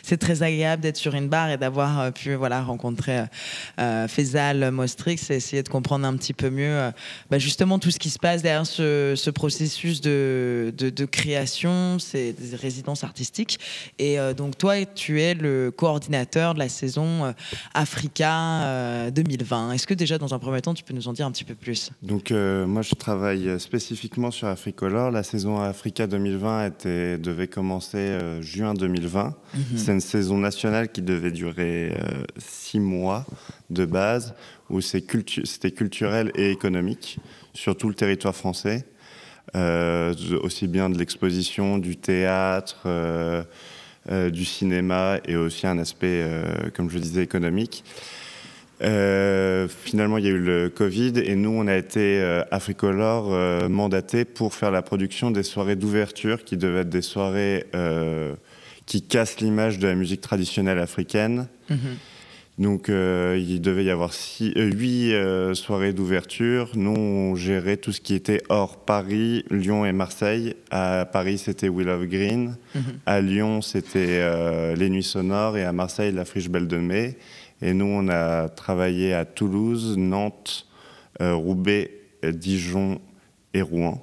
c'est 0.03 0.19
très 0.19 0.43
agréable 0.43 0.83
d'être 0.83 0.99
sur 0.99 1.15
une 1.15 1.29
barre 1.29 1.51
et 1.51 1.57
d'avoir 1.57 1.99
euh, 1.99 2.11
pu 2.11 2.35
voilà, 2.35 2.63
rencontrer 2.63 3.21
euh, 3.21 3.25
euh 3.79 4.09
Faisal 4.09 4.71
Mostrix 4.71 5.31
et 5.31 5.37
essayer 5.37 5.63
de 5.63 5.69
comprendre 5.71 6.07
un 6.07 6.15
petit 6.15 6.35
peu 6.35 6.51
mieux 6.51 6.91
bah, 7.31 7.39
justement 7.39 7.79
tout 7.79 7.91
ce 7.91 7.99
qui 7.99 8.11
se 8.11 8.19
passe 8.19 8.43
derrière 8.43 8.67
ce, 8.67 9.31
processus 9.31 10.03
de, 10.03 10.75
de, 10.77 11.05
création, 11.07 11.97
des 12.13 12.35
résidences 12.53 13.03
artistiques. 13.03 13.59
Et 13.99 14.19
donc 14.37 14.59
toi, 14.59 14.85
tu 14.85 15.23
es 15.23 15.35
le 15.35 15.71
coordinateur 15.71 16.55
de 16.55 16.59
la 16.59 16.69
saison 16.69 17.35
Africa 17.75 19.11
2020. 19.11 19.73
Est-ce 19.73 19.87
que 19.87 19.95
déjà 19.95 20.19
dans 20.19 20.35
un 20.35 20.39
premier 20.39 20.61
temps, 20.61 20.75
tu 20.75 20.85
peux 20.85 20.95
nous 20.95 21.09
en 21.09 21.13
dire 21.13 21.27
un 21.27 21.33
petit 21.33 21.45
peu 21.45 21.55
plus? 21.55 21.91
Donc 22.03 22.31
moi, 22.31 22.83
je 22.83 22.95
travaille 22.95 23.59
spécifiquement 23.59 24.31
sur 24.31 24.49
Africolor. 24.49 25.11
La 25.11 25.23
saison 25.23 25.61
Africa 25.61 26.07
2020 26.07 26.26
2020 26.27 26.67
était, 26.67 27.19
devait 27.19 27.47
commencer 27.47 27.99
euh, 27.99 28.43
juin 28.43 28.75
2020. 28.75 29.35
Mhm. 29.55 29.63
C'est 29.77 29.93
une 29.93 30.01
saison 30.01 30.39
nationale 30.39 30.91
qui 30.91 31.03
devait 31.03 31.31
durer 31.31 31.93
euh, 31.93 32.25
six 32.39 32.81
mois 32.81 33.25
de 33.71 33.85
base, 33.85 34.35
où 34.71 34.81
c'était 34.81 35.71
culturel 35.71 36.33
et 36.35 36.51
économique 36.51 37.19
sur 37.55 37.77
tout 37.77 37.89
le 37.89 37.95
territoire 37.95 38.35
français. 38.35 38.85
Euh, 39.55 40.13
aussi 40.43 40.67
bien 40.67 40.91
de 40.91 40.99
l'exposition, 40.99 41.79
du 41.79 41.97
théâtre, 41.97 42.89
du 44.31 44.45
cinéma 44.45 45.19
et 45.25 45.37
aussi 45.37 45.67
un 45.67 45.79
aspect, 45.79 46.25
comme 46.75 46.91
je 46.91 46.99
disais, 46.99 47.23
économique. 47.23 47.85
Euh, 48.83 49.69
finalement, 49.69 50.19
il 50.19 50.25
y 50.25 50.29
a 50.29 50.33
eu 50.33 50.39
le 50.39 50.69
Covid 50.69 51.15
et 51.25 51.35
nous, 51.35 51.51
on 51.51 51.67
a 51.67 51.77
été 51.77 52.21
euh, 52.21 52.43
Africolor 52.51 53.33
euh, 53.33 53.69
mandaté 53.69 54.25
pour 54.25 54.55
faire 54.55 54.71
la 54.71 54.83
production 54.83 55.31
des 55.31 55.43
soirées 55.43 55.77
d'ouverture 55.77 56.45
qui 56.45 56.57
devaient 56.57 56.81
être 56.81 56.91
des 56.91 57.03
soirées 57.03 57.65
qui 58.85 59.03
cassent 59.03 59.41
l'image 59.41 59.79
de 59.81 59.89
la 59.89 59.95
musique 59.95 60.21
traditionnelle 60.21 60.79
africaine. 60.79 61.49
Mhm. 61.71 61.79
Donc, 62.59 62.89
il 62.89 63.61
devait 63.61 63.85
y 63.85 63.91
avoir 63.91 64.13
huit 64.41 65.13
soirées 65.55 65.93
d'ouverture. 65.93 66.71
Nous, 66.75 66.95
on 66.95 67.35
gérait 67.35 67.77
tout 67.77 67.93
ce 67.93 68.01
qui 68.01 68.15
était 68.15 68.43
hors 68.49 68.79
Paris, 68.79 69.45
Lyon 69.51 69.85
et 69.85 69.93
Marseille. 69.93 70.55
À 70.71 71.05
Paris, 71.05 71.37
c'était 71.37 71.69
Will 71.69 71.89
of 71.89 72.07
Green. 72.07 72.57
Mhm. 72.75 72.83
À 73.05 73.21
Lyon, 73.21 73.61
c'était 73.61 74.75
Les 74.77 74.89
Nuits 74.89 75.03
Sonores. 75.03 75.59
Et 75.59 75.65
à 75.65 75.73
Marseille, 75.73 76.13
La 76.13 76.25
Friche 76.25 76.49
Belle 76.49 76.69
de 76.69 76.79
Mai. 76.79 77.17
Et 77.63 77.73
nous, 77.73 77.87
on 77.87 78.09
a 78.09 78.49
travaillé 78.49 79.15
à 79.15 79.25
Toulouse, 79.25 79.97
Nantes, 79.97 80.67
euh, 81.23 81.35
Roubaix, 81.35 81.91
Dijon 82.23 83.01
et 83.55 83.63
Rouen. 83.63 84.03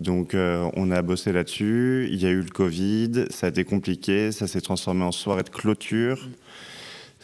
Donc 0.00 0.34
euh, 0.34 0.70
on 0.76 0.92
a 0.92 1.02
bossé 1.02 1.32
là-dessus. 1.32 2.08
Il 2.10 2.22
y 2.22 2.26
a 2.26 2.30
eu 2.30 2.40
le 2.40 2.50
Covid, 2.50 3.24
ça 3.30 3.46
a 3.46 3.50
été 3.50 3.64
compliqué, 3.64 4.30
ça 4.30 4.46
s'est 4.46 4.60
transformé 4.60 5.02
en 5.02 5.10
soirée 5.10 5.42
de 5.42 5.48
clôture. 5.48 6.28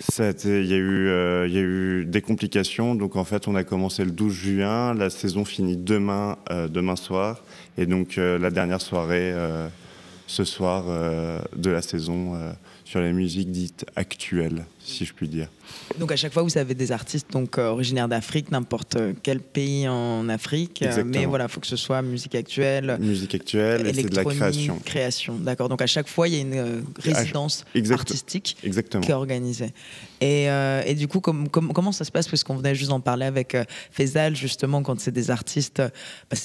Ça 0.00 0.30
il, 0.44 0.66
y 0.66 0.72
a 0.72 0.76
eu, 0.76 1.08
euh, 1.08 1.46
il 1.46 1.54
y 1.54 1.58
a 1.58 1.60
eu 1.60 2.06
des 2.06 2.22
complications, 2.22 2.96
donc 2.96 3.14
en 3.14 3.24
fait 3.24 3.46
on 3.46 3.54
a 3.54 3.62
commencé 3.62 4.04
le 4.04 4.10
12 4.10 4.32
juin, 4.32 4.94
la 4.94 5.10
saison 5.10 5.44
finit 5.44 5.76
demain, 5.76 6.38
demain 6.70 6.96
soir, 6.96 7.44
et 7.76 7.84
donc 7.84 8.16
la 8.16 8.50
dernière 8.50 8.80
soirée 8.80 9.34
ce 10.30 10.44
soir 10.44 10.84
de 11.56 11.70
la 11.70 11.82
saison 11.82 12.54
sur 12.90 13.00
les 13.00 13.12
musiques 13.12 13.52
dites 13.52 13.86
actuelles, 13.94 14.64
si 14.80 15.04
je 15.04 15.12
puis 15.12 15.28
dire. 15.28 15.46
Donc 16.00 16.10
à 16.10 16.16
chaque 16.16 16.32
fois, 16.32 16.42
vous 16.42 16.58
avez 16.58 16.74
des 16.74 16.90
artistes 16.90 17.30
donc 17.30 17.56
euh, 17.56 17.68
originaires 17.68 18.08
d'Afrique, 18.08 18.50
n'importe 18.50 18.96
quel 19.22 19.38
pays 19.38 19.86
en 19.86 20.28
Afrique, 20.28 20.82
euh, 20.82 21.04
mais 21.06 21.24
voilà, 21.24 21.44
il 21.44 21.50
faut 21.50 21.60
que 21.60 21.68
ce 21.68 21.76
soit 21.76 22.02
musique 22.02 22.34
actuelle, 22.34 22.96
musique 23.00 23.36
actuelle, 23.36 23.86
et 23.86 23.94
c'est 23.94 24.08
de 24.08 24.16
la 24.16 24.24
création. 24.24 24.80
Création, 24.84 25.36
d'accord. 25.36 25.68
Donc 25.68 25.82
à 25.82 25.86
chaque 25.86 26.08
fois, 26.08 26.26
il 26.26 26.34
y 26.34 26.38
a 26.38 26.40
une 26.40 26.54
euh, 26.54 26.80
résidence 26.98 27.64
artistique 27.90 28.56
Exactement. 28.64 29.04
qui 29.04 29.12
est 29.12 29.14
organisée. 29.14 29.72
Et, 30.20 30.46
et 30.86 30.94
du 30.94 31.06
coup, 31.06 31.20
comment 31.20 31.92
ça 31.92 32.04
se 32.04 32.10
passe? 32.10 32.28
Parce 32.28 32.42
qu'on 32.44 32.56
venait 32.56 32.74
juste 32.74 32.90
d'en 32.90 33.00
parler 33.00 33.24
avec 33.24 33.56
Faisal, 33.92 34.34
justement, 34.34 34.82
quand 34.82 34.98
c'est 35.00 35.12
des 35.12 35.30
artistes. 35.30 35.80
Bah, 36.30 36.36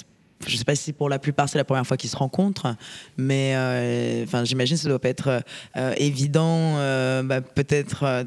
je 0.46 0.54
ne 0.54 0.58
sais 0.58 0.66
pas 0.66 0.76
si 0.76 0.94
pour 0.94 1.10
la 1.10 1.20
plupart 1.20 1.50
c'est 1.50 1.58
la 1.58 1.64
première 1.64 1.86
fois 1.88 1.98
qu'ils 1.98 2.10
se 2.10 2.16
rencontrent, 2.16 2.76
mais 3.18 3.54
euh, 3.56 4.24
enfin 4.24 4.44
j'imagine 4.44 4.76
que 4.76 4.84
ça 4.84 4.90
doit 4.90 5.00
pas 5.00 5.10
être 5.10 5.42
euh, 5.78 5.94
évident, 5.98 6.78
euh, 6.78 7.24
bah, 7.24 7.42
peut-être 7.42 8.26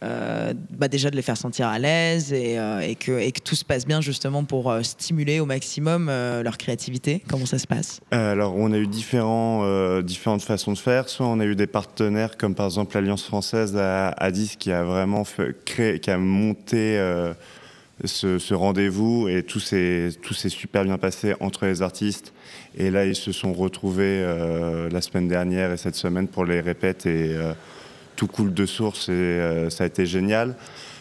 bah, 0.00 0.88
déjà 0.88 1.10
de 1.10 1.16
les 1.16 1.22
faire 1.22 1.36
sentir 1.36 1.68
à 1.68 1.78
l'aise 1.78 2.32
et, 2.32 2.96
que, 2.98 3.30
tout 3.40 3.56
se 3.56 3.64
passe 3.64 3.86
bien 3.86 4.00
justement 4.00 4.44
pour 4.44 4.72
stimuler 4.82 5.40
au 5.40 5.46
maximum 5.46 6.06
leur 6.06 6.58
créativité. 6.58 7.22
Comment 7.28 7.46
ça 7.46 7.58
se 7.58 7.66
passe? 7.66 8.00
Alors 8.10 8.54
on 8.56 8.72
a 8.72 8.78
eu 8.78 8.86
différentes 8.86 10.42
façons 10.42 10.72
de 10.72 10.78
faire. 10.78 11.08
Soit 11.08 11.26
on 11.26 11.40
a 11.40 11.44
eu 11.44 11.56
des 11.56 11.66
partenaires 11.66 12.36
comme 12.36 12.54
par 12.54 12.66
exemple 12.66 12.94
l'Alliance 12.94 13.24
française 13.24 13.76
à, 13.76 14.08
à 14.08 14.30
10 14.30 14.56
qui 14.56 14.70
a 14.72 14.84
vraiment 14.84 15.24
créé, 15.64 15.98
qui 15.98 16.10
a 16.10 16.18
monté 16.18 16.98
ce, 18.04 18.54
rendez-vous 18.54 19.28
et 19.28 19.42
tout 19.42 19.60
s'est 19.60 20.10
super 20.48 20.84
bien 20.84 20.98
passé 20.98 21.34
entre 21.40 21.66
les 21.66 21.82
artistes. 21.82 22.32
Et 22.76 22.90
là, 22.90 23.04
ils 23.04 23.14
se 23.14 23.32
sont 23.32 23.52
retrouvés 23.52 24.22
euh, 24.22 24.88
la 24.90 25.00
semaine 25.00 25.28
dernière 25.28 25.72
et 25.72 25.76
cette 25.76 25.94
semaine 25.94 26.28
pour 26.28 26.44
les 26.44 26.60
répètes 26.60 27.06
et 27.06 27.34
euh, 27.34 27.52
tout 28.16 28.26
coule 28.26 28.54
de 28.54 28.66
source 28.66 29.08
et 29.08 29.12
euh, 29.12 29.70
ça 29.70 29.84
a 29.84 29.86
été 29.86 30.06
génial. 30.06 30.56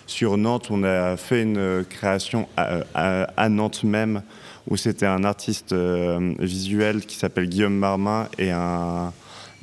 Sur 0.08 0.38
Nantes, 0.38 0.68
on 0.70 0.84
a 0.84 1.16
fait 1.16 1.44
une 1.44 1.86
création 1.90 2.50
à, 2.58 3.50
Nantes 3.50 3.84
même 3.84 4.24
où 4.68 4.76
c'était 4.76 5.06
un 5.06 5.24
artiste 5.24 5.74
visuel 5.74 7.06
qui 7.06 7.16
s'appelle 7.16 7.48
Guillaume 7.48 7.78
Marmin 7.78 8.28
et 8.38 8.52
un 8.52 9.14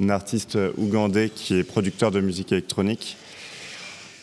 artiste 0.09 0.57
ougandais 0.79 1.29
qui 1.29 1.59
est 1.59 1.64
producteur 1.64 2.11
de 2.11 2.20
musique 2.20 2.53
électronique. 2.53 3.18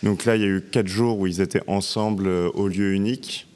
Donc 0.05 0.25
là, 0.25 0.35
il 0.35 0.43
y 0.43 0.45
a 0.45 0.47
eu 0.47 0.61
quatre 0.61 0.87
jours 0.87 1.17
où 1.17 1.25
ils 1.25 1.41
étaient 1.41 1.63
ensemble 1.65 2.27
euh, 2.27 2.49
au 2.53 2.67
lieu 2.67 2.93
unique. 2.93 3.47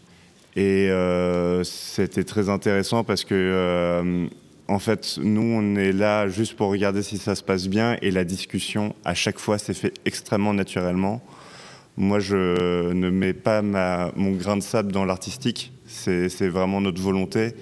Et 0.55 0.89
euh, 0.89 1.63
c'était 1.63 2.23
très 2.23 2.49
intéressant 2.49 3.03
parce 3.03 3.23
que, 3.23 3.35
euh, 3.35 4.25
en 4.67 4.79
fait, 4.79 5.19
nous, 5.21 5.43
on 5.43 5.75
est 5.75 5.91
là 5.91 6.27
juste 6.27 6.55
pour 6.55 6.69
regarder 6.69 7.03
si 7.03 7.19
ça 7.19 7.35
se 7.35 7.43
passe 7.43 7.67
bien. 7.67 7.97
Et 8.01 8.09
la 8.09 8.23
discussion, 8.23 8.95
à 9.05 9.13
chaque 9.13 9.38
fois, 9.38 9.59
s'est 9.59 9.75
fait 9.75 9.93
extrêmement 10.05 10.55
naturellement. 10.55 11.21
Moi, 11.97 12.19
je 12.19 12.93
ne 12.93 13.12
mets 13.12 13.33
pas 13.33 13.62
ma, 13.62 14.12
mon 14.15 14.31
grain 14.31 14.57
de 14.57 14.63
sable 14.63 14.91
dans 14.91 15.05
l'artistique. 15.05 15.71
C'est 15.85 16.47
vraiment 16.47 16.81
notre 16.81 17.01
volonté 17.01 17.53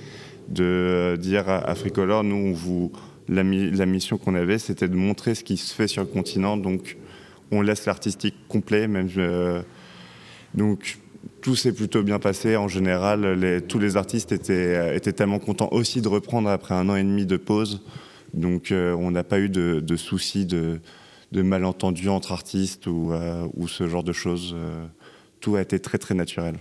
de 0.48 1.18
dire 1.20 1.50
à 1.50 1.58
Africolor, 1.70 2.24
nous, 2.24 2.56
vous, 2.56 2.94
la, 3.28 3.44
la 3.44 3.86
mission 3.86 4.18
qu'on 4.18 4.36
avait, 4.36 4.60
c'était 4.60 4.88
de 4.88 4.96
montrer 4.96 5.36
ce 5.36 5.44
qui 5.44 5.58
se 5.58 5.76
fait 5.76 5.88
sur 5.90 6.04
le 6.04 6.08
continent. 6.08 6.56
Donc, 6.56 6.96
on 7.52 7.62
laisse 7.62 7.86
l'artistique 7.86 8.36
complet, 8.48 8.88
même. 8.88 9.10
donc 10.54 11.00
tout 11.42 11.56
s'est 11.56 11.74
plutôt 11.74 12.04
bien 12.04 12.20
passé. 12.20 12.56
En 12.56 12.68
général, 12.68 13.62
tous 13.68 13.80
les 13.80 13.98
artistes 13.98 14.32
étaient, 14.32 14.96
étaient, 14.96 15.14
tellement 15.14 15.40
contents 15.40 15.70
aussi 15.72 16.02
de 16.02 16.08
reprendre 16.08 16.50
après 16.50 16.76
un 16.76 16.90
an 16.90 16.96
et 16.96 17.04
demi 17.04 17.26
de 17.26 17.38
pause. 17.38 17.82
Donc 18.34 18.72
euh, 18.72 18.94
on 18.94 19.12
n'a 19.12 19.24
pas 19.24 19.40
eu 19.40 19.50
de, 19.50 19.96
soucis 19.96 20.46
de, 20.46 20.80
malentendus 21.32 22.10
entre 22.10 22.32
artistes 22.32 22.88
ou, 22.88 23.12
euh, 23.12 23.48
ce 23.68 23.88
genre 23.88 24.04
de 24.04 24.14
choses. 24.14 24.54
Euh, 24.56 24.86
tout 25.40 25.56
a 25.56 25.62
été 25.62 25.80
très 25.80 25.98
très 25.98 26.16
naturel. 26.16 26.56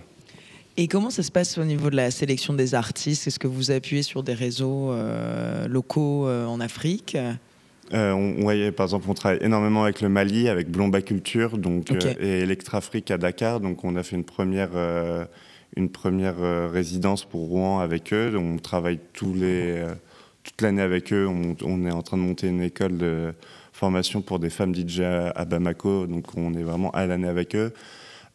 Et 0.79 0.87
comment 0.87 1.09
ça 1.09 1.23
se 1.23 1.31
passe 1.31 1.57
au 1.57 1.65
niveau 1.65 1.89
de 1.89 1.95
la 1.95 2.11
sélection 2.11 2.53
des 2.53 2.75
artistes? 2.75 3.25
Est-ce 3.25 3.39
que 3.39 3.47
vous 3.47 3.71
appuyez 3.71 4.03
sur 4.03 4.21
des 4.21 4.35
réseaux 4.35 4.93
locaux 5.67 6.29
en 6.29 6.59
Afrique? 6.59 7.17
Euh, 7.93 8.11
on, 8.11 8.71
par 8.71 8.85
exemple, 8.85 9.05
on 9.09 9.13
travaille 9.13 9.39
énormément 9.41 9.83
avec 9.83 10.01
le 10.01 10.09
Mali, 10.09 10.49
avec 10.49 10.69
Blomba 10.69 11.01
Culture 11.01 11.57
donc, 11.57 11.91
euh, 11.91 12.13
et 12.19 12.39
Electrafrique 12.41 13.11
à 13.11 13.17
Dakar. 13.17 13.59
Donc, 13.59 13.83
on 13.83 13.95
a 13.95 14.03
fait 14.03 14.15
une 14.15 14.23
première, 14.23 14.71
euh, 14.75 15.25
une 15.75 15.89
première 15.89 16.37
résidence 16.71 17.25
pour 17.25 17.47
Rouen 17.47 17.79
avec 17.79 18.13
eux. 18.13 18.31
Donc, 18.31 18.45
on 18.55 18.57
travaille 18.57 18.99
tous 19.13 19.33
les, 19.33 19.83
toute 20.43 20.61
l'année 20.61 20.81
avec 20.81 21.13
eux. 21.13 21.27
On, 21.27 21.55
on 21.63 21.85
est 21.85 21.91
en 21.91 22.01
train 22.01 22.17
de 22.17 22.23
monter 22.23 22.47
une 22.47 22.61
école 22.61 22.97
de 22.97 23.33
formation 23.73 24.21
pour 24.21 24.39
des 24.39 24.49
femmes 24.49 24.75
DJ 24.75 25.01
à, 25.01 25.45
Bamako. 25.45 26.07
Donc, 26.07 26.35
on 26.35 26.53
est 26.53 26.63
vraiment 26.63 26.91
à 26.91 27.05
l'année 27.05 27.27
avec 27.27 27.55
eux. 27.55 27.73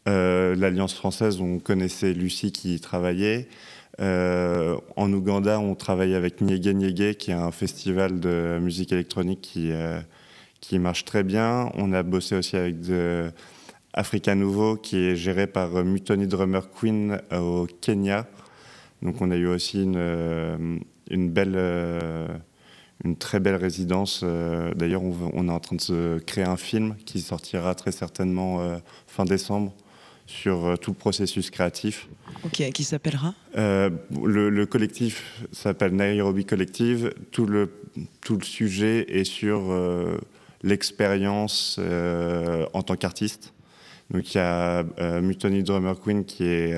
L'Alliance 0.06 0.94
française, 0.94 1.40
on 1.40 1.58
connaissait 1.58 2.12
Lucie 2.12 2.52
qui 2.52 2.76
y 2.76 2.80
travaillait. 2.80 3.48
Euh, 4.00 4.78
en 4.96 5.12
Ouganda, 5.12 5.60
on 5.60 5.74
travaille 5.74 6.14
avec 6.14 6.40
Nyege 6.40 6.74
Nyege, 6.74 7.16
qui 7.16 7.30
est 7.30 7.34
un 7.34 7.52
festival 7.52 8.20
de 8.20 8.58
musique 8.60 8.92
électronique 8.92 9.40
qui, 9.42 9.70
euh, 9.72 10.00
qui 10.60 10.78
marche 10.78 11.04
très 11.04 11.22
bien. 11.22 11.70
On 11.74 11.92
a 11.92 12.02
bossé 12.02 12.36
aussi 12.36 12.56
avec 12.56 12.76
Africa 13.92 14.34
Nouveau, 14.34 14.76
qui 14.76 14.96
est 14.96 15.16
géré 15.16 15.46
par 15.46 15.76
euh, 15.76 15.84
Mutoni 15.84 16.26
Drummer 16.26 16.70
Queen 16.70 17.20
au 17.32 17.66
Kenya. 17.80 18.26
Donc 19.02 19.20
on 19.20 19.30
a 19.30 19.36
eu 19.36 19.46
aussi 19.46 19.82
une, 19.82 20.80
belle, 21.10 21.58
une 23.04 23.16
très 23.16 23.40
belle 23.40 23.56
résidence. 23.56 24.22
D'ailleurs, 24.22 25.02
on, 25.02 25.48
est 25.48 25.50
en 25.50 25.58
train 25.58 25.74
de 25.74 26.22
créer 26.24 26.44
un 26.44 26.56
film 26.56 26.94
qui 27.04 27.20
sortira 27.20 27.74
très 27.74 27.90
certainement 27.90 28.60
fin 29.08 29.24
décembre 29.24 29.74
sur 30.26 30.66
euh, 30.66 30.76
tout 30.76 30.92
le 30.92 30.96
processus 30.96 31.50
créatif. 31.50 32.08
Ok, 32.44 32.62
qui 32.72 32.84
s'appellera 32.84 33.34
Euh, 33.56 33.90
le, 34.24 34.50
le 34.50 34.66
collectif 34.66 35.42
s'appelle 35.52 35.94
Nairobi 35.94 36.44
Collective. 36.44 37.12
Tout 37.30 37.46
le, 37.46 37.70
tout 38.20 38.36
le 38.36 38.44
sujet 38.44 39.04
est 39.08 39.24
sur 39.24 39.70
euh, 39.70 40.16
l'expérience 40.62 41.76
euh, 41.78 42.66
en 42.72 42.82
tant 42.82 42.96
qu'artiste. 42.96 43.52
Donc 44.10 44.34
il 44.34 44.38
y 44.38 44.40
a 44.40 44.84
Mutoni 45.20 45.62
Drummer 45.62 45.98
Queen 45.98 46.24
qui 46.24 46.44
est 46.44 46.74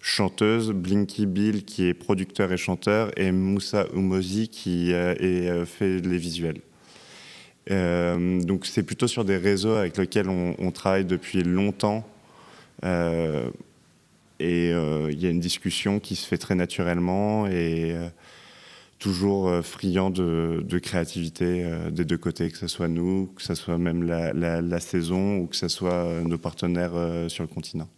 chanteuse, 0.00 0.72
Blinky 0.72 1.24
Bill 1.24 1.64
qui 1.64 1.86
est 1.86 1.94
producteur 1.94 2.52
et 2.52 2.58
chanteur, 2.58 3.10
et 3.18 3.32
Moussa 3.32 3.86
Umozi 3.94 4.48
qui 4.48 4.90
est, 4.90 5.64
fait 5.64 6.00
les 6.00 6.18
visuels. 6.18 6.60
Donc 7.70 8.66
c'est 8.66 8.82
plutôt 8.82 9.06
sur 9.06 9.24
des 9.24 9.38
réseaux 9.38 9.72
avec 9.72 9.96
lesquels 9.96 10.28
on, 10.28 10.54
on 10.58 10.70
travaille 10.70 11.06
depuis 11.06 11.42
longtemps. 11.42 12.06
Euh, 12.84 13.50
et 14.40 14.72
euh, 14.72 15.10
il 15.10 15.20
y 15.20 15.26
a 15.26 15.30
une 15.30 15.40
discussion 15.40 15.98
qui 15.98 16.14
se 16.16 16.26
fait 16.26 16.38
très 16.38 16.54
naturellement 16.54 17.46
et 17.48 17.92
euh, 17.92 18.08
toujours 18.98 19.52
friand 19.64 20.10
de, 20.10 20.64
de 20.66 20.78
créativité 20.78 21.64
des 21.90 22.04
deux 22.04 22.18
côtés, 22.18 22.50
que 22.50 22.58
ce 22.58 22.66
soit 22.68 22.88
nous, 22.88 23.30
que 23.36 23.42
ce 23.42 23.54
soit 23.54 23.78
même 23.78 24.02
la, 24.04 24.32
la- 24.32 24.60
la 24.60 24.80
saison 24.80 25.38
ou 25.38 25.46
que 25.46 25.56
ce 25.56 25.68
soit 25.68 26.20
nos 26.24 26.38
partenaires 26.38 26.92
sur 27.28 27.42
le 27.44 27.48
continent. 27.48 27.88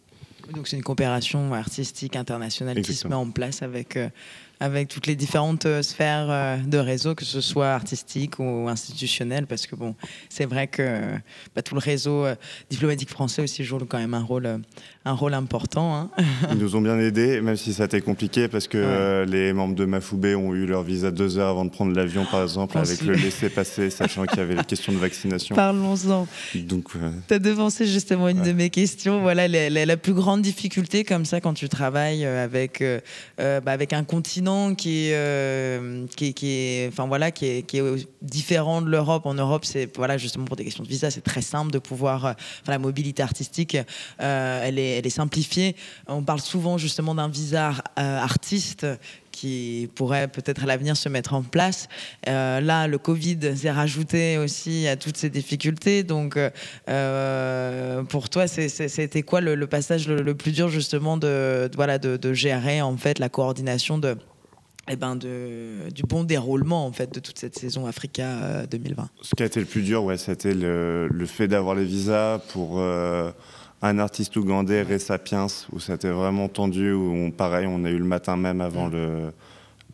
Donc 0.53 0.67
c'est 0.67 0.77
une 0.77 0.83
coopération 0.83 1.53
artistique 1.53 2.15
internationale 2.15 2.81
qui 2.81 2.93
se 2.93 3.07
met 3.07 3.15
en 3.15 3.29
place 3.31 3.61
avec, 3.61 3.97
avec 4.61 4.87
toutes 4.89 5.07
les 5.07 5.15
différentes 5.15 5.65
euh, 5.65 5.81
sphères 5.81 6.27
euh, 6.29 6.57
de 6.57 6.77
réseau, 6.77 7.15
que 7.15 7.25
ce 7.25 7.41
soit 7.41 7.71
artistique 7.73 8.37
ou 8.37 8.67
institutionnel, 8.69 9.47
parce 9.47 9.65
que 9.65 9.75
bon, 9.75 9.95
c'est 10.29 10.45
vrai 10.45 10.67
que 10.67 10.81
euh, 10.83 11.01
bah, 11.55 11.63
tout 11.63 11.73
le 11.73 11.79
réseau 11.81 12.25
diplomatique 12.69 13.09
français 13.09 13.41
aussi 13.41 13.63
joue 13.63 13.79
quand 13.79 13.97
même 13.97 14.13
un 14.13 14.21
rôle, 14.21 14.47
un 15.05 15.13
rôle 15.13 15.33
important. 15.33 15.95
hein. 15.95 16.09
Ils 16.51 16.57
nous 16.59 16.75
ont 16.75 16.81
bien 16.81 16.99
aidés, 16.99 17.41
même 17.41 17.57
si 17.57 17.73
ça 17.73 17.83
a 17.83 17.85
été 17.87 18.01
compliqué 18.01 18.47
parce 18.47 18.67
que 18.67 18.77
Ouais. 18.77 18.83
euh, 18.87 19.25
les 19.25 19.51
membres 19.51 19.73
de 19.75 19.85
Mafoubé 19.85 20.35
ont 20.35 20.53
eu 20.53 20.67
leur 20.67 20.83
visa 20.83 21.09
deux 21.09 21.39
heures 21.39 21.49
avant 21.49 21.65
de 21.65 21.71
prendre 21.71 21.95
l'avion, 21.95 22.25
par 22.29 22.43
exemple, 22.43 22.77
avec 22.77 22.99
Pense- 22.99 23.07
le 23.07 23.13
laisser-passer, 23.15 23.89
sachant 23.89 24.25
qu'il 24.25 24.37
y 24.37 24.41
avait 24.41 24.55
les 24.55 24.63
questions 24.63 24.93
de 24.93 24.97
vaccination. 24.99 25.55
Parlons-en. 25.55 26.27
Donc, 26.55 26.89
euh, 26.95 27.09
Tu 27.27 27.33
as 27.33 27.39
devancé 27.39 27.87
justement 27.87 28.27
une 28.29 28.43
de 28.43 28.51
mes 28.51 28.69
questions. 28.69 29.21
Voilà, 29.21 29.47
la, 29.47 29.71
la- 29.71 29.85
la 29.87 29.97
plus 29.97 30.13
grande 30.13 30.43
difficulté 30.43 31.03
comme 31.03 31.25
ça 31.25 31.41
quand 31.41 31.55
tu 31.55 31.67
travailles 31.67 32.25
avec, 32.25 32.81
euh, 32.81 32.99
bah, 33.39 33.71
avec 33.71 33.91
un 33.93 34.03
continent 34.03 34.50
qui 34.77 35.07
est, 35.09 35.13
euh, 35.15 36.05
qui, 36.15 36.27
est- 36.27 36.33
qui 36.33 36.47
est, 36.51 36.87
enfin, 36.87 37.07
voilà, 37.07 37.31
qui 37.31 37.63
qui 37.63 37.77
est 37.79 38.07
différent 38.21 38.81
de 38.81 38.89
l'Europe. 38.89 39.25
En 39.25 39.33
Europe, 39.33 39.65
c'est 39.65 39.89
voilà, 39.97 40.17
justement 40.17 40.45
pour 40.45 40.55
des 40.55 40.63
questions 40.65 40.83
de 40.83 40.89
visa, 40.89 41.09
c'est 41.11 41.21
très 41.21 41.41
simple 41.41 41.71
de 41.71 41.79
pouvoir. 41.79 42.25
euh, 42.25 42.33
enfin, 42.61 42.71
la 42.71 42.79
mobilité 42.79 43.23
artistique, 43.23 43.75
euh, 44.21 44.61
elle, 44.63 44.77
est, 44.79 44.97
elle 44.97 45.07
est 45.07 45.09
simplifiée. 45.09 45.75
On 46.07 46.23
parle 46.23 46.41
souvent 46.41 46.77
justement 46.77 47.15
d'un 47.15 47.29
visa 47.29 47.73
artiste 47.95 48.85
qui 49.31 49.89
pourrait 49.95 50.27
peut-être 50.27 50.63
à 50.63 50.65
l'avenir 50.65 50.97
se 50.97 51.07
mettre 51.09 51.33
en 51.33 51.41
place. 51.41 51.87
Là, 52.27 52.87
le 52.87 52.97
Covid 52.97 53.55
s'est 53.55 53.71
rajouté 53.71 54.37
aussi 54.37 54.87
à 54.87 54.97
toutes 54.97 55.15
ces 55.17 55.29
difficultés. 55.29 56.03
Donc, 56.03 56.37
pour 58.09 58.29
toi, 58.29 58.47
c'était 58.47 59.21
quoi 59.23 59.39
le, 59.41 59.67
passage 59.67 60.07
le, 60.07 60.35
plus 60.35 60.51
dur 60.51 60.67
justement 60.69 61.15
de, 61.17 61.69
voilà 61.75 61.97
de 61.97 62.33
gérer 62.33 62.81
en 62.81 62.97
fait 62.97 63.19
la 63.19 63.29
coordination 63.29 63.97
de 63.97 64.17
eh 64.89 64.95
ben 64.95 65.15
de, 65.15 65.89
du 65.93 66.03
bon 66.03 66.23
déroulement 66.23 66.85
en 66.85 66.91
fait 66.91 67.13
de 67.13 67.19
toute 67.19 67.37
cette 67.37 67.57
saison 67.57 67.85
Africa 67.85 68.23
euh, 68.25 68.65
2020. 68.67 69.09
Ce 69.21 69.35
qui 69.35 69.43
a 69.43 69.45
été 69.45 69.59
le 69.59 69.65
plus 69.65 69.81
dur, 69.83 70.03
ouais, 70.03 70.17
c'était 70.17 70.53
le, 70.53 71.07
le 71.07 71.25
fait 71.25 71.47
d'avoir 71.47 71.75
les 71.75 71.85
visas 71.85 72.39
pour 72.49 72.79
euh, 72.79 73.31
un 73.81 73.99
artiste 73.99 74.35
ougandais, 74.37 74.81
Ray 74.81 74.99
Sapiens, 74.99 75.47
où 75.71 75.79
c'était 75.79 76.09
vraiment 76.09 76.47
tendu, 76.49 76.91
où 76.91 77.11
on, 77.13 77.31
pareil, 77.31 77.67
on 77.69 77.83
a 77.85 77.89
eu 77.89 77.97
le 77.97 78.05
matin 78.05 78.37
même 78.37 78.61
avant 78.61 78.87
le, 78.87 79.31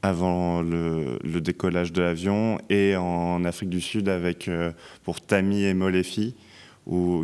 avant 0.01 0.61
le, 0.61 1.19
le 1.23 1.41
décollage 1.41 1.91
de 1.91 2.01
l'avion, 2.01 2.59
et 2.69 2.95
en 2.95 3.43
Afrique 3.45 3.69
du 3.69 3.81
Sud 3.81 4.09
avec 4.09 4.47
euh, 4.47 4.71
pour 5.03 5.21
Tammy 5.21 5.63
et 5.63 5.73
Molefi, 5.73 6.35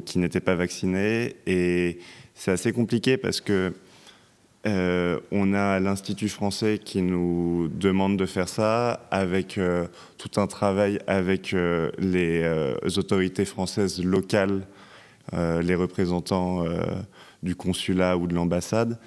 qui 0.06 0.20
n'étaient 0.20 0.42
pas 0.42 0.56
vaccinés, 0.56 1.38
et 1.48 2.00
c'est 2.36 2.52
assez 2.52 2.74
compliqué 2.74 3.16
parce 3.16 3.40
que 3.40 3.74
euh, 4.66 5.20
on 5.32 5.54
a 5.54 5.80
l'Institut 5.82 6.30
français 6.30 6.80
qui 6.84 7.02
nous 7.02 7.68
demande 7.68 8.16
de 8.16 8.26
faire 8.26 8.48
ça 8.48 9.06
avec 9.12 9.58
euh, 9.58 9.88
tout 10.18 10.40
un 10.40 10.48
travail 10.48 11.00
avec 11.06 11.54
euh, 11.54 11.92
les 11.98 12.98
autorités 12.98 13.46
françaises 13.46 14.04
locales, 14.04 14.66
les 15.32 15.76
représentants 15.76 16.66
du 17.44 17.56
consulat 17.56 18.18
ou 18.18 18.28
de 18.28 18.36
l'ambassade. 18.36 19.00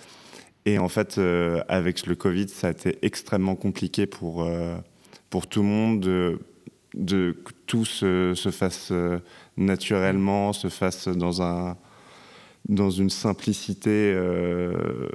Et 0.64 0.78
en 0.78 0.88
fait, 0.88 1.20
avec 1.68 2.06
le 2.06 2.14
Covid, 2.14 2.48
ça 2.48 2.68
a 2.68 2.70
été 2.70 2.98
extrêmement 3.02 3.54
compliqué 3.54 4.06
pour, 4.06 4.48
pour 5.28 5.46
tout 5.46 5.60
le 5.60 5.68
monde 5.68 6.00
de, 6.00 7.32
que 7.44 7.52
tout 7.66 7.84
se, 7.84 8.32
se 8.34 8.50
fasse 8.50 8.92
naturellement, 9.58 10.54
se 10.54 10.68
fasse 10.68 11.06
dans 11.06 11.42
un 11.42 11.76
dans 12.68 12.90
une 12.90 13.10
simplicité 13.10 14.12
euh, 14.14 15.08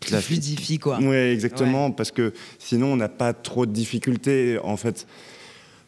Qui 0.00 0.14
fluidifie 0.14 0.78
quoi. 0.78 0.98
oui, 1.00 1.16
exactement, 1.16 1.90
parce 1.90 2.10
que 2.10 2.32
sinon 2.58 2.92
on 2.92 2.96
n'a 2.96 3.08
pas 3.08 3.32
trop 3.32 3.66
de 3.66 3.72
difficultés. 3.72 4.58
En 4.62 4.76
fait, 4.76 5.06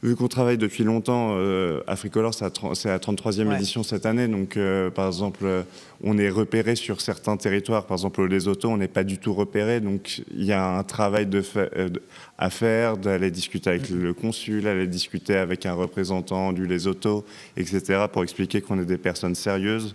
vu 0.03 0.17
qu'on 0.17 0.27
travaille 0.27 0.59
depuis 0.59 0.83
longtemps, 0.83 1.35
euh, 1.37 1.81
Africolor, 1.87 2.35
c'est 2.35 2.45
la 2.45 2.51
tr- 2.51 2.75
c'est 2.75 2.89
la 2.89 2.99
33e 2.99 3.49
Ouais. 3.49 3.55
édition 3.55 3.83
cette 3.85 4.05
année. 4.05 4.27
Donc, 4.27 4.57
euh, 4.57 4.91
par 4.91 5.07
exemple, 5.07 5.45
euh, 5.45 5.63
on 6.03 6.19
est 6.19 6.29
repéré 6.29 6.75
sur 6.75 7.01
certains 7.01 7.37
territoires. 7.37 7.87
Par 7.87 7.97
exemple, 7.99 8.25
les 8.27 8.49
autos, 8.49 8.69
on 8.69 8.79
n'est 8.79 8.89
pas 8.89 9.05
du 9.05 9.19
tout 9.19 9.33
repéré. 9.33 9.81
Donc, 9.81 10.23
il 10.35 10.45
y 10.45 10.53
a 10.53 10.77
un 10.77 10.83
travail 10.83 11.27
de 11.27 11.41
fa- 11.41 11.69
euh, 11.77 11.89
de- 11.89 12.03
à 12.37 12.51
faire, 12.51 12.97
d'aller 12.97 13.31
discuter 13.31 13.71
avec 13.71 13.91
le 13.91 14.13
consul, 14.13 14.67
aller 14.67 14.89
discuter 14.89 15.37
avec 15.37 15.67
un 15.67 15.75
représentant 15.75 16.53
du 16.53 16.67
Lesotho, 16.67 17.25
etc., 17.57 18.07
pour 18.13 18.25
expliquer 18.25 18.61
qu'on 18.61 18.81
est 18.81 18.85
des 18.87 18.99
personnes 18.99 19.37
sérieuses. 19.37 19.95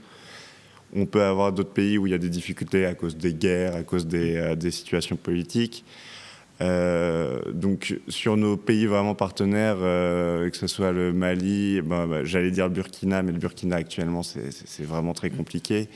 On 0.96 1.06
peut 1.06 1.22
avoir 1.24 1.52
d'autres 1.52 1.74
pays 1.74 1.98
où 1.98 2.08
il 2.08 2.12
y 2.12 2.15
a 2.15 2.17
des 2.17 2.30
difficultés 2.30 2.86
à 2.86 2.93
cause 2.93 3.17
des 3.17 3.34
guerres, 3.34 3.76
à 3.76 3.84
cause 3.84 4.08
des, 4.08 4.38
euh, 4.38 4.56
des 4.56 4.72
situations 4.72 5.17
politiques. 5.17 5.84
Euh, 6.60 7.39
donc 7.54 8.00
sur 8.08 8.36
nos 8.36 8.58
pays 8.58 8.88
vraiment 8.88 9.15
partenaires, 9.15 9.78
euh, 9.80 10.50
que 10.50 10.58
ce 10.58 10.67
soit 10.67 10.91
le 10.91 11.13
Mali, 11.13 11.82
ben, 11.82 12.24
j'allais 12.24 12.52
dire 12.52 12.65
le 12.65 12.74
Burkina, 12.74 13.22
mais 13.22 13.32
le 13.32 13.38
Burkina 13.38 13.76
actuellement 13.76 14.24
c'est- 14.24 14.84
vraiment 14.84 15.13
très 15.13 15.30
compliqué. 15.30 15.88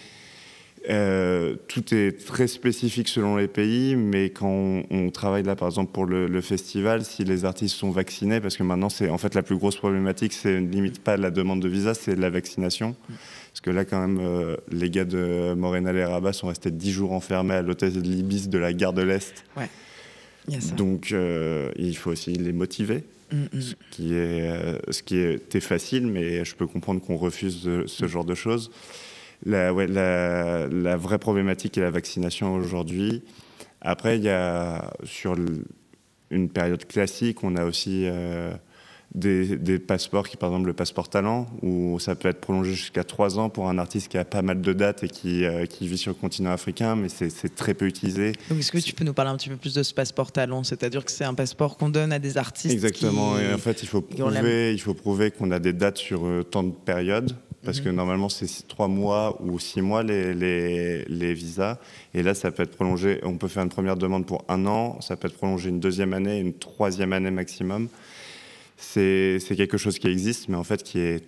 Euh, 0.90 1.56
tout 1.68 1.94
est 1.94 2.26
très 2.26 2.48
spécifique 2.48 3.08
selon 3.08 3.38
les 3.38 3.48
pays, 3.48 3.96
mais 3.96 4.32
quand 4.32 4.82
on, 4.90 5.10
travaille 5.12 5.44
là, 5.44 5.56
par 5.56 5.68
exemple 5.68 5.92
pour 5.92 6.06
le, 6.06 6.42
festival, 6.42 7.06
si 7.06 7.24
les 7.24 7.46
artistes 7.46 7.76
sont 7.76 7.92
vaccinés, 7.92 8.40
parce 8.40 8.58
que 8.58 8.64
maintenant 8.64 8.90
c'est 8.90 9.10
en 9.10 9.20
fait 9.20 9.36
la 9.36 9.44
plus 9.44 9.58
grosse 9.58 9.78
problématique, 9.78 10.34
c'est 10.34 10.60
limite 10.60 11.04
pas 11.04 11.18
la 11.18 11.30
demande 11.30 11.62
de 11.62 11.70
visa, 11.70 11.94
c'est 11.94 12.16
la 12.16 12.30
vaccination. 12.30 12.96
Parce 13.08 13.62
que 13.62 13.70
là, 13.70 13.84
quand 13.84 14.08
même, 14.08 14.58
les 14.72 14.90
gars 14.90 15.06
de 15.06 15.54
Morena 15.56 15.92
les 15.92 16.06
Rabat 16.06 16.34
sont 16.34 16.48
restés 16.48 16.72
10 16.72 16.92
jours 16.92 17.12
enfermés 17.12 17.56
à 17.56 17.62
l'hôtel 17.62 17.94
de 17.94 18.00
l'Ibis 18.00 18.48
de 18.48 18.58
la 18.58 18.74
gare 18.74 18.94
de 18.94 19.02
l'Est. 19.02 19.44
Donc, 20.76 21.12
euh, 21.12 21.72
il 21.78 21.96
faut 21.96 22.12
aussi 22.12 22.34
les 22.34 22.54
motiver, 22.54 23.04
Mm, 23.32 23.44
mm. 23.54 23.62
ce 23.62 23.76
qui, 23.92 24.14
est, 24.14 24.50
euh, 24.50 24.78
ce 24.90 25.04
qui 25.04 25.18
était 25.18 25.62
facile, 25.62 26.06
mais 26.08 26.44
je 26.44 26.54
peux 26.56 26.68
comprendre 26.68 27.00
qu'on 27.02 27.16
refuse 27.16 27.64
de- 27.64 27.86
ce 27.88 28.06
genre 28.08 28.26
de 28.26 28.36
choses. 28.36 28.72
La, 29.46 29.74
ouais, 29.74 29.88
la, 29.88 30.68
la 30.68 30.98
vraie 30.98 31.18
problématique 31.20 31.78
est 31.78 31.82
la 31.82 31.92
vaccination 31.92 32.54
aujourd'hui. 32.56 33.24
Après, 33.80 34.18
il 34.18 34.24
y 34.24 34.30
a 34.30 34.92
sur 35.06 35.36
une 36.30 36.50
période 36.50 36.86
classique, 36.86 37.44
on 37.44 37.56
a 37.56 37.64
aussi 37.66 38.04
euh, 38.06 38.52
des, 39.14 39.80
passeports 39.80 40.28
qui, 40.28 40.38
par 40.38 40.50
exemple, 40.50 40.68
le 40.68 40.74
passeport 40.74 41.10
talent, 41.10 41.48
où 41.62 42.00
ça 42.00 42.16
peut 42.16 42.30
être 42.30 42.40
prolongé 42.40 42.74
jusqu'à 42.74 43.04
trois 43.04 43.40
ans 43.40 43.50
pour 43.50 43.68
un 43.68 43.78
artiste 43.78 44.08
qui 44.08 44.18
a 44.18 44.26
pas 44.26 44.42
mal 44.42 44.62
de 44.62 44.74
dates 44.74 45.04
et 45.04 45.10
qui, 45.10 45.44
euh, 45.44 45.66
qui 45.66 45.88
vit 45.88 45.98
sur 45.98 46.12
le 46.12 46.16
continent 46.16 46.52
africain, 46.52 46.96
mais 46.96 47.10
c'est 47.10 47.56
très 47.56 47.74
peu 47.74 47.86
utilisé. 47.86 48.34
Est-ce 48.58 48.72
que 48.72 48.78
tu 48.78 48.94
peux 48.94 49.04
nous 49.04 49.14
parler 49.14 49.32
un 49.32 49.38
petit 49.38 49.50
peu 49.50 49.58
plus 49.58 49.74
de 49.74 49.84
ce 49.84 49.94
passeport 49.94 50.32
talent? 50.32 50.64
C'est-à-dire 50.64 51.04
que 51.04 51.12
c'est 51.12 51.26
un 51.26 51.34
passeport 51.34 51.78
qu'on 51.78 51.90
donne 51.90 52.14
à 52.14 52.20
des 52.20 52.38
artistes 52.38 52.74
Exactement, 52.74 53.38
et 53.38 53.54
en 53.54 53.58
fait, 53.58 53.84
il 53.84 53.88
faut 53.88 54.02
prouver, 54.02 54.74
il 54.74 54.80
faut 54.80 54.94
prouver 54.94 55.32
qu'on 55.32 55.52
a 55.52 55.60
des 55.60 55.74
dates 55.74 55.98
sur 55.98 56.26
euh, 56.26 56.44
tant 56.44 56.64
de 56.64 56.72
périodes. 56.72 57.36
Parce 57.64 57.80
que 57.80 57.90
mhm. 57.90 57.96
normalement, 57.96 58.28
c'est 58.28 58.68
trois 58.68 58.88
mois 58.88 59.40
ou 59.40 59.60
six 59.60 59.82
mois 59.82 60.02
les, 60.02 60.34
les, 60.34 61.06
les, 61.06 61.34
visas. 61.36 61.78
Et 62.16 62.24
là, 62.24 62.34
ça 62.34 62.50
peut 62.50 62.64
être 62.64 62.76
prolongé. 62.76 63.20
On 63.22 63.38
peut 63.38 63.48
faire 63.48 63.62
une 63.62 63.70
première 63.70 63.98
demande 63.98 64.26
pour 64.26 64.44
un 64.48 64.66
an. 64.66 65.00
Ça 65.00 65.16
peut 65.16 65.28
être 65.28 65.38
prolongé 65.38 65.70
une 65.70 65.80
deuxième 65.80 66.14
année, 66.14 66.40
une 66.40 66.54
troisième 66.54 67.14
année 67.14 67.30
maximum 67.30 67.88
c'est 68.82 69.56
quelque 69.56 69.78
chose 69.78 70.00
qui 70.00 70.08
existe, 70.08 70.50
mais 70.50 70.58
en 70.58 70.64
fait 70.64 70.84
qui 70.84 71.00
est 71.00 71.24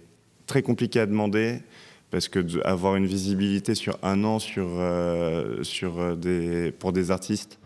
très 0.48 0.62
compliqué 0.62 1.00
à 1.00 1.06
demander 1.06 1.60
parce 2.12 2.28
que 2.28 2.40
avoir 2.64 2.96
une 2.96 3.08
visibilité 3.08 3.74
sur 3.74 3.98
un 4.04 4.24
an 4.24 4.38
sur, 4.38 4.68
euh, 4.80 5.64
euh, 5.84 6.72
pour 6.78 6.94
des 6.94 7.10
artistes, 7.10 7.58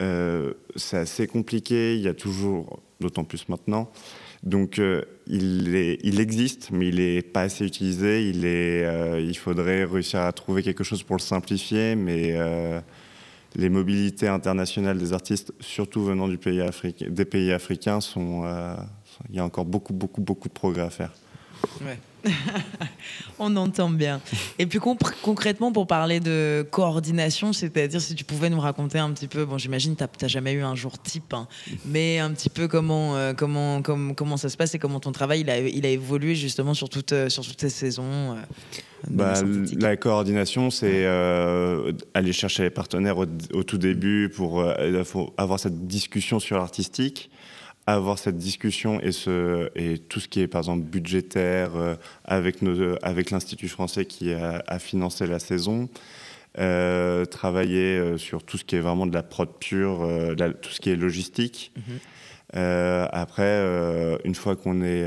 euh, 0.00 0.54
c'est 0.76 0.96
assez 0.96 1.26
compliqué. 1.26 1.94
Il 1.94 2.00
y 2.00 2.08
a 2.08 2.14
toujours, 2.14 2.80
d'autant 3.00 3.24
plus 3.24 3.50
maintenant. 3.50 3.90
Donc 4.42 4.80
il 5.26 6.20
existe, 6.20 6.70
mais 6.70 6.88
il 6.88 6.96
n'est 6.96 7.20
pas 7.20 7.42
assez 7.42 7.66
utilisé. 7.66 8.26
Il, 8.30 8.46
est, 8.46 9.22
il 9.22 9.36
faudrait 9.36 9.84
réussir 9.84 10.20
à 10.20 10.32
trouver 10.32 10.62
quelque 10.62 10.82
chose 10.82 11.02
pour 11.02 11.16
le 11.16 11.20
simplifier, 11.20 11.96
mais 11.96 12.34
les 13.54 13.68
mobilités 13.68 14.28
internationales 14.28 14.98
des 14.98 15.12
artistes, 15.12 15.52
surtout 15.60 16.04
venant 16.04 16.28
du 16.28 16.38
pays 16.38 16.62
des 17.08 17.24
pays 17.24 17.52
africains, 17.52 18.00
sont, 18.00 18.44
euh, 18.44 18.74
il 19.28 19.36
y 19.36 19.38
a 19.38 19.44
encore 19.44 19.64
beaucoup, 19.64 19.92
beaucoup, 19.92 20.20
beaucoup 20.20 20.48
de 20.48 20.54
progrès 20.54 20.82
à 20.82 20.90
faire. 20.90 21.12
On 23.38 23.56
entend 23.56 23.90
bien. 23.90 24.20
Et 24.58 24.66
puis 24.66 24.78
concrètement, 25.22 25.72
pour 25.72 25.86
parler 25.86 26.20
de 26.20 26.66
coordination, 26.70 27.52
c'est-à-dire 27.52 28.00
si 28.00 28.14
tu 28.14 28.24
pouvais 28.24 28.50
nous 28.50 28.60
raconter 28.60 28.98
un 28.98 29.10
petit 29.12 29.26
peu, 29.26 29.44
bon, 29.44 29.58
j'imagine 29.58 29.96
que 29.96 30.04
tu 30.04 30.24
n'as 30.24 30.28
jamais 30.28 30.52
eu 30.52 30.62
un 30.62 30.74
jour 30.74 30.98
type, 30.98 31.32
hein, 31.32 31.48
mais 31.86 32.18
un 32.18 32.30
petit 32.32 32.50
peu 32.50 32.68
comment, 32.68 33.16
euh, 33.16 33.32
comment, 33.32 33.82
comment, 33.82 34.14
comment 34.14 34.36
ça 34.36 34.48
se 34.48 34.56
passe 34.56 34.74
et 34.74 34.78
comment 34.78 35.00
ton 35.00 35.12
travail 35.12 35.40
il 35.40 35.50
a, 35.50 35.58
il 35.58 35.86
a 35.86 35.90
évolué 35.90 36.34
justement 36.34 36.74
sur, 36.74 36.88
toute, 36.88 37.12
euh, 37.12 37.28
sur 37.28 37.46
toutes 37.46 37.60
ces 37.60 37.70
saisons. 37.70 38.02
Euh, 38.04 38.34
bah, 39.08 39.34
la 39.78 39.96
coordination, 39.96 40.70
c'est 40.70 41.06
aller 42.14 42.32
chercher 42.32 42.64
les 42.64 42.70
partenaires 42.70 43.16
au, 43.16 43.26
au 43.54 43.62
tout 43.62 43.78
début 43.78 44.28
pour 44.28 44.62
avoir 45.38 45.58
cette 45.58 45.86
discussion 45.86 46.38
sur 46.38 46.58
l'artistique 46.58 47.30
avoir 47.94 48.18
cette 48.18 48.36
discussion 48.36 49.00
et, 49.00 49.12
ce, 49.12 49.70
et 49.74 49.98
tout 49.98 50.20
ce 50.20 50.28
qui 50.28 50.40
est 50.40 50.48
par 50.48 50.60
exemple 50.60 50.82
budgétaire 50.82 51.76
euh, 51.76 51.94
avec, 52.24 52.62
nos, 52.62 52.96
avec 53.02 53.30
l'Institut 53.30 53.68
français 53.68 54.04
qui 54.04 54.32
a, 54.32 54.78
financé 54.78 55.26
la 55.26 55.38
saison, 55.38 55.88
euh, 56.58 57.24
travailler 57.24 57.96
euh, 57.96 58.18
sur 58.18 58.42
tout 58.42 58.58
ce 58.58 58.64
qui 58.64 58.76
est 58.76 58.80
vraiment 58.80 59.06
de 59.06 59.14
la 59.14 59.22
prod 59.22 59.48
pure, 59.58 60.08
tout 60.60 60.70
ce 60.70 60.80
qui 60.80 60.90
est 60.90 60.96
logistique. 60.96 61.72
Mm-hmm. 61.78 63.08
après, 63.12 64.18
une 64.24 64.34
fois 64.34 64.56
qu'on 64.56 64.82
est 64.82 65.04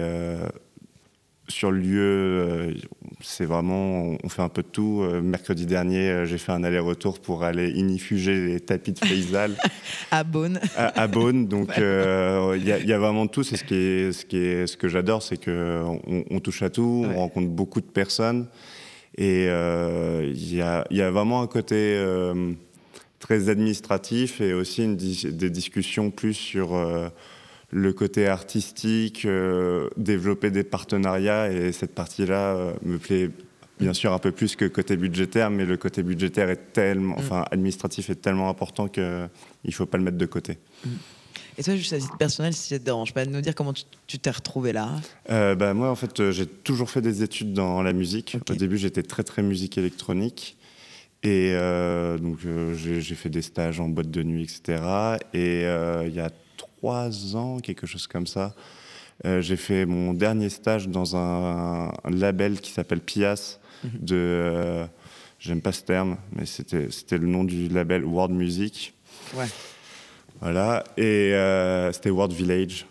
sur 1.49 1.71
le 1.71 1.79
lieu, 1.79 2.01
euh, 2.01 2.73
c'est 3.21 3.45
vraiment, 3.45 4.15
on 4.23 4.29
fait 4.29 4.41
un 4.41 4.49
peu 4.49 4.61
de 4.61 4.67
tout. 4.67 5.01
Euh, 5.01 5.21
mercredi 5.21 5.65
dernier, 5.65 6.09
euh, 6.09 6.25
j'ai 6.25 6.37
fait 6.37 6.53
un 6.53 6.63
aller-retour 6.63 7.19
pour 7.19 7.43
aller 7.43 7.69
inifuger 7.71 8.45
les 8.45 8.59
tapis 8.59 8.93
de 8.93 8.99
Faisal. 8.99 9.55
à 10.11 10.23
Beaune. 10.23 10.59
À, 10.77 11.07
Beaune. 11.07 11.47
Donc, 11.47 11.69
il 11.77 12.63
y, 12.63 12.93
a 12.93 12.99
vraiment 12.99 13.27
tout. 13.27 13.43
C'est 13.43 13.57
ce, 13.57 13.63
qui 13.65 13.75
est, 13.75 14.11
ce, 14.13 14.25
qui 14.25 14.37
est, 14.37 14.67
ce 14.67 14.77
que 14.77 14.87
j'adore, 14.87 15.21
c'est 15.21 15.43
qu'on 15.43 16.01
on 16.07 16.39
touche 16.39 16.61
à 16.61 16.69
tout, 16.69 17.05
on 17.09 17.15
rencontre 17.15 17.49
beaucoup 17.49 17.81
de 17.81 17.87
personnes. 17.87 18.47
Et 19.17 19.43
il 19.43 20.55
y 20.55 20.61
a, 20.61 20.85
y, 20.89 21.01
a, 21.01 21.11
vraiment 21.11 21.41
un 21.41 21.47
côté 21.47 22.01
très 23.19 23.49
administratif 23.49 24.39
et 24.41 24.53
aussi 24.53 24.83
une, 24.83 24.95
des 24.95 25.49
discussions 25.49 26.09
plus 26.09 26.33
sur 26.33 26.73
le 27.73 27.91
côté 27.91 28.27
artistique, 28.27 29.25
euh, 29.25 29.89
développer 29.97 30.51
des 30.51 30.63
partenariats, 30.63 31.51
et 31.51 31.71
cette 31.71 31.95
partie-là 31.95 32.55
euh, 32.55 32.73
me 32.83 32.99
plaît 32.99 33.31
bien 33.79 33.93
sûr 33.93 34.13
un 34.13 34.19
peu 34.19 34.31
plus 34.31 34.55
que 34.55 34.65
côté 34.65 34.95
budgétaire, 34.95 35.49
mais 35.49 35.65
le 35.65 35.75
côté 35.75 36.03
budgétaire 36.03 36.49
est 36.49 36.71
tellement, 36.71 37.15
mm. 37.15 37.19
enfin 37.19 37.45
administratif 37.49 38.11
est 38.11 38.15
tellement 38.15 38.47
important 38.49 38.87
qu'il 38.87 39.03
ne 39.65 39.71
faut 39.71 39.87
pas 39.87 39.97
le 39.97 40.03
mettre 40.03 40.17
de 40.17 40.25
côté. 40.27 40.59
Mm. 40.85 40.89
Et 41.57 41.63
toi, 41.63 41.75
juste 41.75 41.93
à 41.93 41.99
titre 41.99 42.17
personnel, 42.17 42.53
si 42.53 42.69
ça 42.69 42.79
te 42.79 42.83
dérange 42.83 43.13
pas 43.13 43.25
de 43.25 43.31
nous 43.31 43.41
dire 43.41 43.55
comment 43.55 43.73
tu 44.07 44.19
t'es 44.19 44.31
retrouvé 44.31 44.71
là? 44.71 44.89
Euh, 45.29 45.55
bah, 45.55 45.73
Moi, 45.73 45.89
en 45.89 45.95
fait, 45.95 46.31
j'ai 46.31 46.47
toujours 46.47 46.89
fait 46.89 47.01
des 47.01 47.21
études 47.21 47.53
dans 47.53 47.83
la 47.83 47.93
musique. 47.93 48.37
Au 48.49 48.55
début, 48.55 48.77
j'étais 48.77 49.03
très, 49.03 49.23
très 49.23 49.43
musique 49.43 49.77
électronique. 49.77 50.57
Et 51.21 51.53
donc, 52.19 52.39
j'ai 52.73 53.15
fait 53.15 53.29
des 53.29 53.43
stages 53.43 53.79
en 53.79 53.87
boîte 53.87 54.09
de 54.09 54.23
nuit, 54.23 54.43
etc. 54.43 54.81
Et 55.35 55.61
il 55.61 56.13
y 56.13 56.19
a 56.19 56.31
trois 56.57 57.35
ans, 57.35 57.59
quelque 57.59 57.87
chose 57.87 58.07
comme 58.07 58.27
ça. 58.27 58.53
Euh, 59.25 59.41
j'ai 59.41 59.55
fait 59.55 59.85
mon 59.85 60.13
dernier 60.13 60.49
stage 60.49 60.89
dans 60.89 61.15
un, 61.15 61.91
label 62.09 62.59
qui 62.59 62.71
s'appelle 62.71 62.99
Pias 62.99 63.59
mhm. 63.83 63.91
de 64.01 64.15
euh, 64.15 64.85
j'aime 65.39 65.61
pas 65.61 65.71
ce 65.71 65.83
terme 65.83 66.17
mais 66.35 66.45
c'était 66.45 66.89
c'était 66.89 67.17
le 67.17 67.27
nom 67.27 67.43
du 67.43 67.69
label 67.69 68.03
World 68.03 68.33
Music 68.33 68.93
ouais. 69.35 69.45
voilà 70.41 70.83
et 70.97 71.33
euh, 71.33 71.91
c'était 71.91 72.09
World 72.09 72.33
Village 72.33 72.85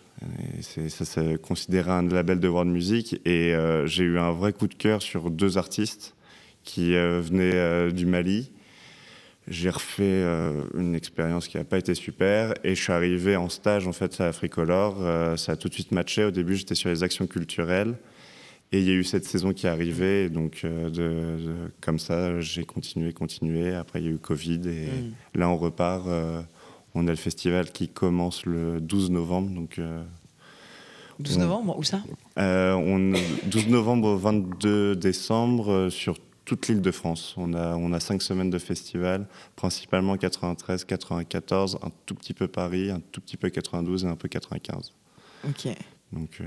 et 0.77 0.89
ça 0.89 1.03
c'est 1.03 1.39
considéré 1.41 1.91
un 1.91 2.07
label 2.07 2.39
de 2.39 2.47
World 2.47 2.71
Music 2.71 3.19
et 3.25 3.53
j'ai 3.85 4.03
eu 4.03 4.17
un 4.17 4.31
vrai 4.31 4.53
coup 4.53 4.67
de 4.67 4.73
cœur 4.73 5.01
sur 5.01 5.29
deux 5.29 5.57
artistes 5.57 6.15
qui 6.63 6.93
venaient 6.93 7.91
du 7.91 8.05
Mali 8.05 8.49
j'ai 9.47 9.69
refait 9.69 10.03
euh, 10.03 10.63
une 10.73 10.95
expérience 10.95 11.47
qui 11.47 11.57
n'a 11.57 11.65
pas 11.65 11.77
été 11.77 11.95
super 11.95 12.53
et 12.63 12.75
je 12.75 12.81
suis 12.81 12.93
arrivé 12.93 13.35
en 13.35 13.49
stage 13.49 13.87
en 13.87 13.91
fait 13.91 14.19
à 14.21 14.27
Africolor. 14.27 14.97
Euh, 15.01 15.35
ça 15.35 15.53
a 15.53 15.55
tout 15.57 15.67
de 15.67 15.73
suite 15.73 15.91
matché. 15.91 16.23
Au 16.23 16.31
début, 16.31 16.55
j'étais 16.55 16.75
sur 16.75 16.89
les 16.89 17.03
actions 17.03 17.27
culturelles 17.27 17.95
et 18.71 18.79
il 18.79 18.85
y 18.85 18.89
a 18.89 18.93
eu 18.93 19.03
cette 19.03 19.25
saison 19.25 19.51
qui 19.51 19.65
est 19.65 19.69
arrivée. 19.69 20.29
Donc, 20.29 20.61
euh, 20.63 20.89
de, 20.89 21.69
comme 21.81 21.99
ça, 21.99 22.39
j'ai 22.39 22.63
continué, 22.63 23.11
continué. 23.11 23.73
Après, 23.73 23.99
il 23.99 24.05
y 24.05 24.07
a 24.07 24.11
eu 24.11 24.17
Covid 24.17 24.61
et 24.65 24.87
mm. 24.87 25.39
là, 25.39 25.49
on 25.49 25.57
repart. 25.57 26.07
on 26.95 27.07
a 27.07 27.11
le 27.11 27.17
festival 27.17 27.71
qui 27.71 27.89
commence 27.89 28.45
le 28.45 28.79
12 28.79 29.11
novembre. 29.11 29.49
Donc, 29.49 29.79
12 31.19 31.37
novembre, 31.37 31.77
où 31.77 31.83
ça? 31.83 32.01
On, 32.37 33.13
12 33.45 33.67
novembre 33.67 34.07
au 34.07 34.17
22 34.17 34.95
décembre 34.95 35.89
sur 35.89 36.17
toute 36.45 36.67
l'île 36.67 36.81
de 36.81 36.91
France. 36.91 37.35
On 37.37 37.53
a, 37.53 37.75
on 37.75 37.93
a 37.93 37.99
cinq 37.99 38.21
semaines 38.21 38.49
de 38.49 38.59
festival, 38.59 39.27
principalement 39.55 40.17
93, 40.17 40.85
94, 40.85 41.79
un 41.81 41.91
tout 42.05 42.15
petit 42.15 42.33
peu 42.33 42.47
Paris, 42.47 42.89
un 42.91 43.01
tout 43.11 43.21
petit 43.21 43.37
peu 43.37 43.49
92 43.49 44.05
et 44.05 44.07
un 44.07 44.15
peu 44.15 44.27
95. 44.27 44.91
Ok. 45.47 45.67
Donc, 46.11 46.37
euh, 46.41 46.45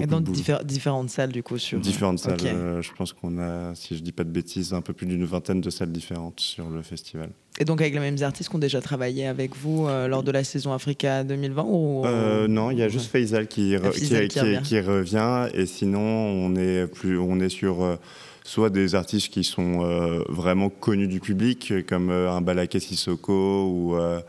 et 0.00 0.06
dans 0.06 0.20
différentes 0.20 1.10
salles, 1.10 1.30
du 1.30 1.42
coup 1.42 1.58
sur... 1.58 1.78
Différentes 1.78 2.18
salles. 2.18 2.38
Euh, 2.44 2.82
je 2.82 2.92
pense 2.92 3.12
qu'on 3.12 3.38
a, 3.38 3.74
si 3.74 3.96
je 3.96 4.02
dis 4.02 4.12
pas 4.12 4.24
de 4.24 4.30
bêtises, 4.30 4.74
un 4.74 4.80
peu 4.80 4.92
plus 4.92 5.06
d'une 5.06 5.24
vingtaine 5.24 5.60
de 5.60 5.70
salles 5.70 5.92
différentes 5.92 6.40
sur 6.40 6.68
le 6.68 6.82
festival. 6.82 7.30
Et 7.58 7.64
donc 7.64 7.80
avec 7.80 7.94
les 7.94 8.00
mêmes 8.00 8.20
artistes 8.22 8.50
qui 8.50 8.56
ont 8.56 8.60
déjà 8.60 8.80
travaillé 8.80 9.26
avec 9.26 9.56
vous 9.56 9.86
euh, 9.86 10.08
lors 10.08 10.22
de 10.22 10.30
la 10.30 10.44
saison 10.44 10.72
Africa 10.72 11.24
2020 11.24 11.64
ou... 11.64 12.04
Non, 12.48 12.70
il 12.70 12.78
y 12.78 12.82
a 12.82 12.88
juste 12.88 13.06
Faisal 13.10 13.46
qui, 13.46 13.76
qui, 13.94 14.60
qui, 14.62 14.80
revient. 14.80 15.48
Et 15.54 15.66
sinon, 15.66 16.00
on 16.00 16.56
est, 16.56 16.86
plus, 16.86 17.18
on 17.18 17.38
est 17.38 17.48
sur 17.48 17.98
soit 18.46 18.70
des 18.70 18.94
artistes 18.94 19.32
qui 19.32 19.42
sont 19.42 19.84
euh, 19.84 20.22
vraiment 20.28 20.70
connus 20.70 21.08
du 21.08 21.18
public, 21.18 21.74
comme 21.88 22.10
euh, 22.10 22.30
un 22.30 22.40
Balaké 22.40 22.78
Sissoko 22.78 23.64
ou, 23.68 23.96
euh, 23.96 24.20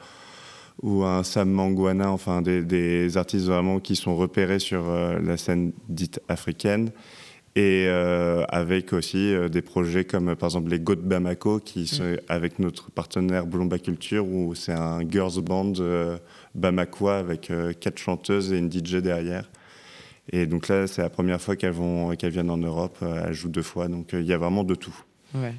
ou 0.81 1.03
un 1.03 1.21
Sam 1.21 1.51
Mangwana, 1.51 2.11
enfin 2.11 2.41
des, 2.41 3.15
artistes 3.15 3.45
vraiment 3.45 3.79
qui 3.79 3.95
sont 3.95 4.15
repérés 4.15 4.57
sur 4.57 4.89
la 4.89 5.37
scène 5.37 5.71
dite 5.87 6.19
africaine. 6.27 6.91
Et 7.55 7.87
avec 8.49 8.93
aussi 8.93 9.33
des 9.49 9.63
projets 9.63 10.05
comme 10.05 10.35
par 10.35 10.49
exemple 10.49 10.69
les 10.69 10.79
Go 10.79 10.93
de 10.93 11.01
Bamako, 11.01 11.59
qui 11.59 11.81
mm. 11.81 11.87
sont 11.87 12.15
avec 12.29 12.59
notre 12.59 12.91
partenaire 12.91 13.47
Blomba 13.47 13.79
Culture, 13.79 14.27
où 14.27 14.53
c'est 14.53 14.73
un 14.73 14.99
girls 15.09 15.41
band 15.41 15.73
bamakois 16.53 17.17
avec 17.17 17.51
quatre 17.79 17.97
chanteuses 17.97 18.53
et 18.53 18.59
une 18.59 18.71
DJ 18.71 18.97
derrière. 18.97 19.49
Et 20.31 20.45
donc 20.45 20.67
là, 20.67 20.87
c'est 20.87 21.01
la 21.01 21.09
première 21.09 21.41
fois 21.41 21.55
qu'elles 21.55 21.75
qu'elles 22.17 22.31
viennent 22.31 22.49
en 22.49 22.57
Europe. 22.57 22.97
Euh, 23.01 23.25
elles 23.27 23.33
jouent 23.33 23.49
deux 23.49 23.61
fois, 23.61 23.87
donc 23.87 24.13
euh, 24.13 24.21
il 24.21 24.27
y 24.27 24.33
a 24.33 24.37
vraiment 24.37 24.63
de 24.63 24.75
tout. 24.75 24.95
Ouais. 25.33 25.53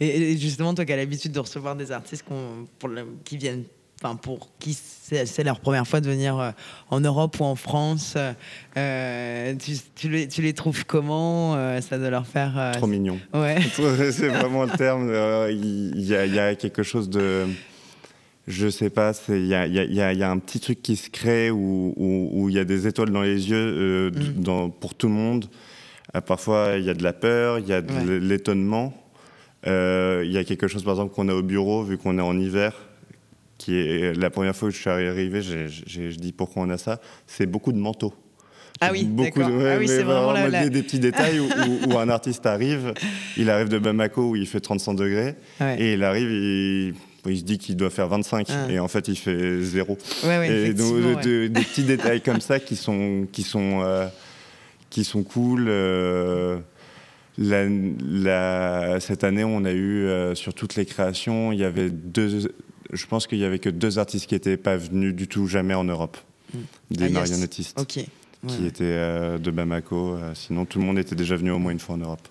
Et, 0.00 0.36
justement, 0.36 0.74
toi 0.74 0.84
qui 0.84 0.92
as 0.92 0.96
l'habitude 0.96 1.32
de 1.32 1.40
recevoir 1.40 1.76
des 1.76 1.92
artistes 1.92 2.24
pour 2.78 2.90
qui 3.24 3.36
viennent, 3.36 3.64
enfin 4.02 4.16
pour 4.16 4.48
qui 4.58 4.74
c'est 4.74 5.44
leur 5.44 5.60
première 5.60 5.86
fois 5.86 6.00
de 6.00 6.08
venir 6.08 6.38
euh, 6.38 6.50
en 6.90 7.00
Europe 7.00 7.38
ou 7.40 7.44
en 7.44 7.54
France, 7.54 8.16
tu, 8.74 10.08
les, 10.08 10.28
tu, 10.28 10.42
les, 10.42 10.52
trouves 10.52 10.84
comment 10.86 11.80
Ça 11.80 11.98
doit 11.98 12.10
leur 12.10 12.26
faire. 12.26 12.72
Trop 12.74 12.86
mignon. 12.86 13.18
Ouais. 13.32 13.56
c'est 14.12 14.28
vraiment 14.28 14.64
le 14.64 14.72
terme. 14.72 15.10
Il 15.50 16.00
y, 16.00 16.14
a 16.14 16.54
quelque 16.54 16.82
chose 16.82 17.10
de 17.10 17.46
je 18.46 18.68
sais 18.68 18.90
pas, 18.90 19.12
il 19.28 19.46
y 19.46 19.54
a, 19.54 19.66
y, 19.66 20.00
a, 20.00 20.12
y 20.12 20.22
a, 20.22 20.30
un 20.30 20.38
petit 20.38 20.60
truc 20.60 20.82
qui 20.82 20.96
se 20.96 21.08
crée 21.08 21.50
où 21.50 22.46
il 22.48 22.54
y 22.54 22.58
a 22.58 22.64
des 22.64 22.86
étoiles 22.86 23.10
dans 23.10 23.22
les 23.22 23.50
yeux 23.50 23.56
euh, 23.56 24.10
mm. 24.10 24.42
dans, 24.42 24.70
pour 24.70 24.94
tout 24.94 25.08
le 25.08 25.14
monde. 25.14 25.46
Euh, 26.14 26.20
parfois, 26.20 26.74
il 26.76 26.84
y 26.84 26.90
a 26.90 26.94
de 26.94 27.02
la 27.02 27.14
peur, 27.14 27.58
il 27.58 27.66
y 27.66 27.72
a 27.72 27.80
de 27.80 28.12
l'étonnement. 28.12 28.92
Euh, 29.66 30.22
il 30.26 30.32
y 30.32 30.36
a 30.36 30.44
quelque 30.44 30.68
chose, 30.68 30.84
par 30.84 30.92
exemple, 30.92 31.14
qu'on 31.14 31.28
a 31.28 31.34
au 31.34 31.42
bureau, 31.42 31.82
vu 31.82 31.96
qu'on 31.96 32.18
est 32.18 32.22
en 32.22 32.38
hiver, 32.38 32.74
qui 33.56 33.76
est 33.76 34.12
la 34.12 34.28
première 34.28 34.54
fois 34.54 34.68
que 34.68 34.74
je 34.74 34.80
suis 34.80 34.90
arrivé, 34.90 35.40
je 35.40 36.16
dis 36.18 36.32
pourquoi 36.32 36.64
on 36.64 36.70
a 36.70 36.76
ça, 36.76 37.00
c'est 37.26 37.46
beaucoup 37.46 37.72
de 37.72 37.78
manteaux. 37.78 38.12
Ah 38.80 38.90
oui, 38.92 39.04
d'accord. 39.04 39.48
ah 39.48 39.76
oui, 39.78 39.88
c'est 39.88 40.02
vraiment 40.02 40.32
la, 40.32 40.68
Des, 40.68 40.82
petits 40.82 40.98
détails 40.98 41.40
où, 41.40 41.96
un 41.96 42.08
artiste 42.10 42.44
arrive, 42.44 42.92
il 43.36 43.48
arrive 43.48 43.68
de 43.68 43.78
Bamako 43.78 44.30
où 44.30 44.36
il 44.36 44.46
fait 44.46 44.60
35 44.60 44.94
degrés, 44.94 45.36
et 45.78 45.94
il 45.94 46.04
arrive, 46.04 46.30
il 46.30 46.94
il 47.30 47.38
se 47.38 47.44
dit 47.44 47.58
qu'il 47.58 47.76
doit 47.76 47.90
faire 47.90 48.08
25 48.08 48.46
ah. 48.50 48.70
et 48.70 48.78
en 48.78 48.88
fait 48.88 49.08
il 49.08 49.16
fait 49.16 49.60
zéro. 49.62 49.98
et 50.24 50.74
donc, 50.74 51.22
des 51.22 51.48
petits 51.50 51.84
détails 51.84 52.20
comme 52.20 52.40
ça 52.40 52.60
qui 52.60 52.76
sont, 52.76 53.26
qui 53.32 53.42
sont, 53.42 53.82
euh, 53.82 54.06
qui 54.90 55.04
sont 55.04 55.22
cool. 55.22 55.66
Euh, 55.68 56.58
la, 57.36 59.00
cette 59.00 59.24
année, 59.24 59.44
on 59.44 59.64
a 59.64 59.72
eu 59.72 60.04
euh, 60.04 60.34
sur 60.34 60.54
toutes 60.54 60.76
les 60.76 60.86
créations, 60.86 61.50
il 61.50 61.58
y 61.58 61.64
avait 61.64 61.90
deux. 61.90 62.52
Je 62.92 63.06
pense 63.06 63.26
qu'il 63.26 63.38
y 63.38 63.44
avait 63.44 63.58
que 63.58 63.70
deux 63.70 63.98
artistes 63.98 64.26
qui 64.26 64.34
n'étaient 64.34 64.56
pas 64.56 64.76
venus 64.76 65.14
du 65.14 65.26
tout 65.26 65.48
jamais 65.48 65.74
en 65.74 65.84
Europe, 65.84 66.16
mm. 66.52 66.58
des 66.92 67.04
ah, 67.06 67.10
marionnettistes, 67.10 67.84
qui 67.86 68.66
étaient 68.66 69.38
de 69.38 69.50
Bamako. 69.50 70.18
sinon, 70.34 70.64
tout 70.64 70.78
le 70.78 70.84
monde 70.84 70.98
était 70.98 71.16
déjà 71.16 71.34
venu 71.34 71.50
au 71.50 71.58
moins 71.58 71.72
une 71.72 71.80
fois 71.80 71.96
en 71.96 71.98
Europe. 71.98 72.28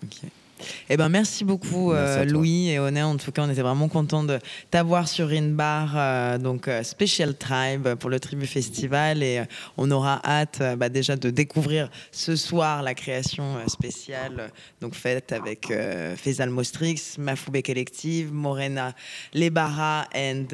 Eh 0.90 0.98
ben, 0.98 1.10
merci 1.10 1.44
beaucoup, 1.44 1.92
euh, 1.92 2.26
Louis 2.26 2.70
et 2.70 2.80
Oné. 2.80 3.02
En 3.04 3.18
tout 3.18 3.32
cas, 3.32 3.44
on 3.44 3.50
était 3.50 3.62
vraiment 3.62 3.88
content 3.88 4.24
de 4.24 4.40
t'avoir 4.72 5.08
sur 5.08 5.30
Inbar, 5.30 5.94
euh, 5.96 6.38
donc 6.38 6.68
euh, 6.68 6.84
Special 6.84 7.36
Tribe 7.36 7.96
pour 7.96 8.10
le 8.10 8.20
Tribu 8.20 8.46
Festival. 8.46 9.24
Et 9.24 9.44
on 9.78 9.90
aura 9.92 10.22
hâte 10.24 10.62
bah, 10.78 10.90
déjà 10.90 11.16
de 11.16 11.30
découvrir 11.30 11.90
ce 12.12 12.36
soir 12.36 12.84
la 12.84 12.94
création 12.94 13.58
spéciale 13.68 14.52
donc 14.82 14.96
faite 14.96 15.32
avec 15.32 15.72
Faisal 16.18 16.50
Mostrix, 16.50 17.18
Mafoube 17.18 17.62
Collective, 17.62 18.34
Morena 18.34 18.94
Lebara 19.34 20.08
et 20.14 20.46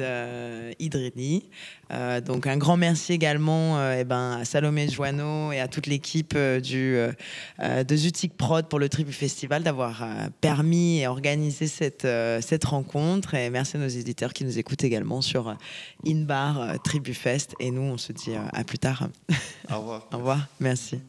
Idrini. 0.78 1.48
Euh, 1.92 2.20
donc 2.20 2.46
un 2.46 2.56
grand 2.56 2.76
merci 2.76 3.12
également 3.12 3.78
euh, 3.78 3.96
eh 4.00 4.04
ben, 4.04 4.38
à 4.40 4.44
Salomé 4.44 4.88
Joanneau 4.88 5.52
et 5.52 5.60
à 5.60 5.68
toute 5.68 5.86
l'équipe 5.86 6.34
euh, 6.36 6.60
du, 6.60 6.96
de 7.60 7.96
Zutik 7.96 8.36
Prod 8.36 8.66
pour 8.68 8.78
le 8.78 8.88
Tribu 8.88 9.12
Festival 9.12 9.62
d'avoir 9.62 10.04
permis 10.40 11.00
et 11.00 11.06
organisé 11.06 11.66
cette, 11.66 12.06
cette 12.40 12.64
rencontre. 12.64 13.34
Et 13.34 13.50
merci 13.50 13.76
à 13.76 13.80
nos 13.80 13.88
éditeurs 13.88 14.32
qui 14.32 14.44
nous 14.44 14.58
écoutent 14.58 14.84
également 14.84 15.20
sur 15.20 15.56
Inbar 16.06 16.80
Tribu 16.82 17.14
Fest. 17.14 17.54
Et 17.60 17.70
nous, 17.70 17.82
on 17.82 17.98
se 17.98 18.12
dit 18.12 18.32
à 18.52 18.64
plus 18.64 18.78
tard. 18.78 19.08
Au 19.70 19.78
revoir. 19.78 20.08
Au 20.12 20.18
revoir. 20.18 20.46
Merci. 20.60 21.00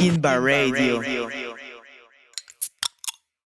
Inbar 0.00 0.42
Radio. 0.42 1.00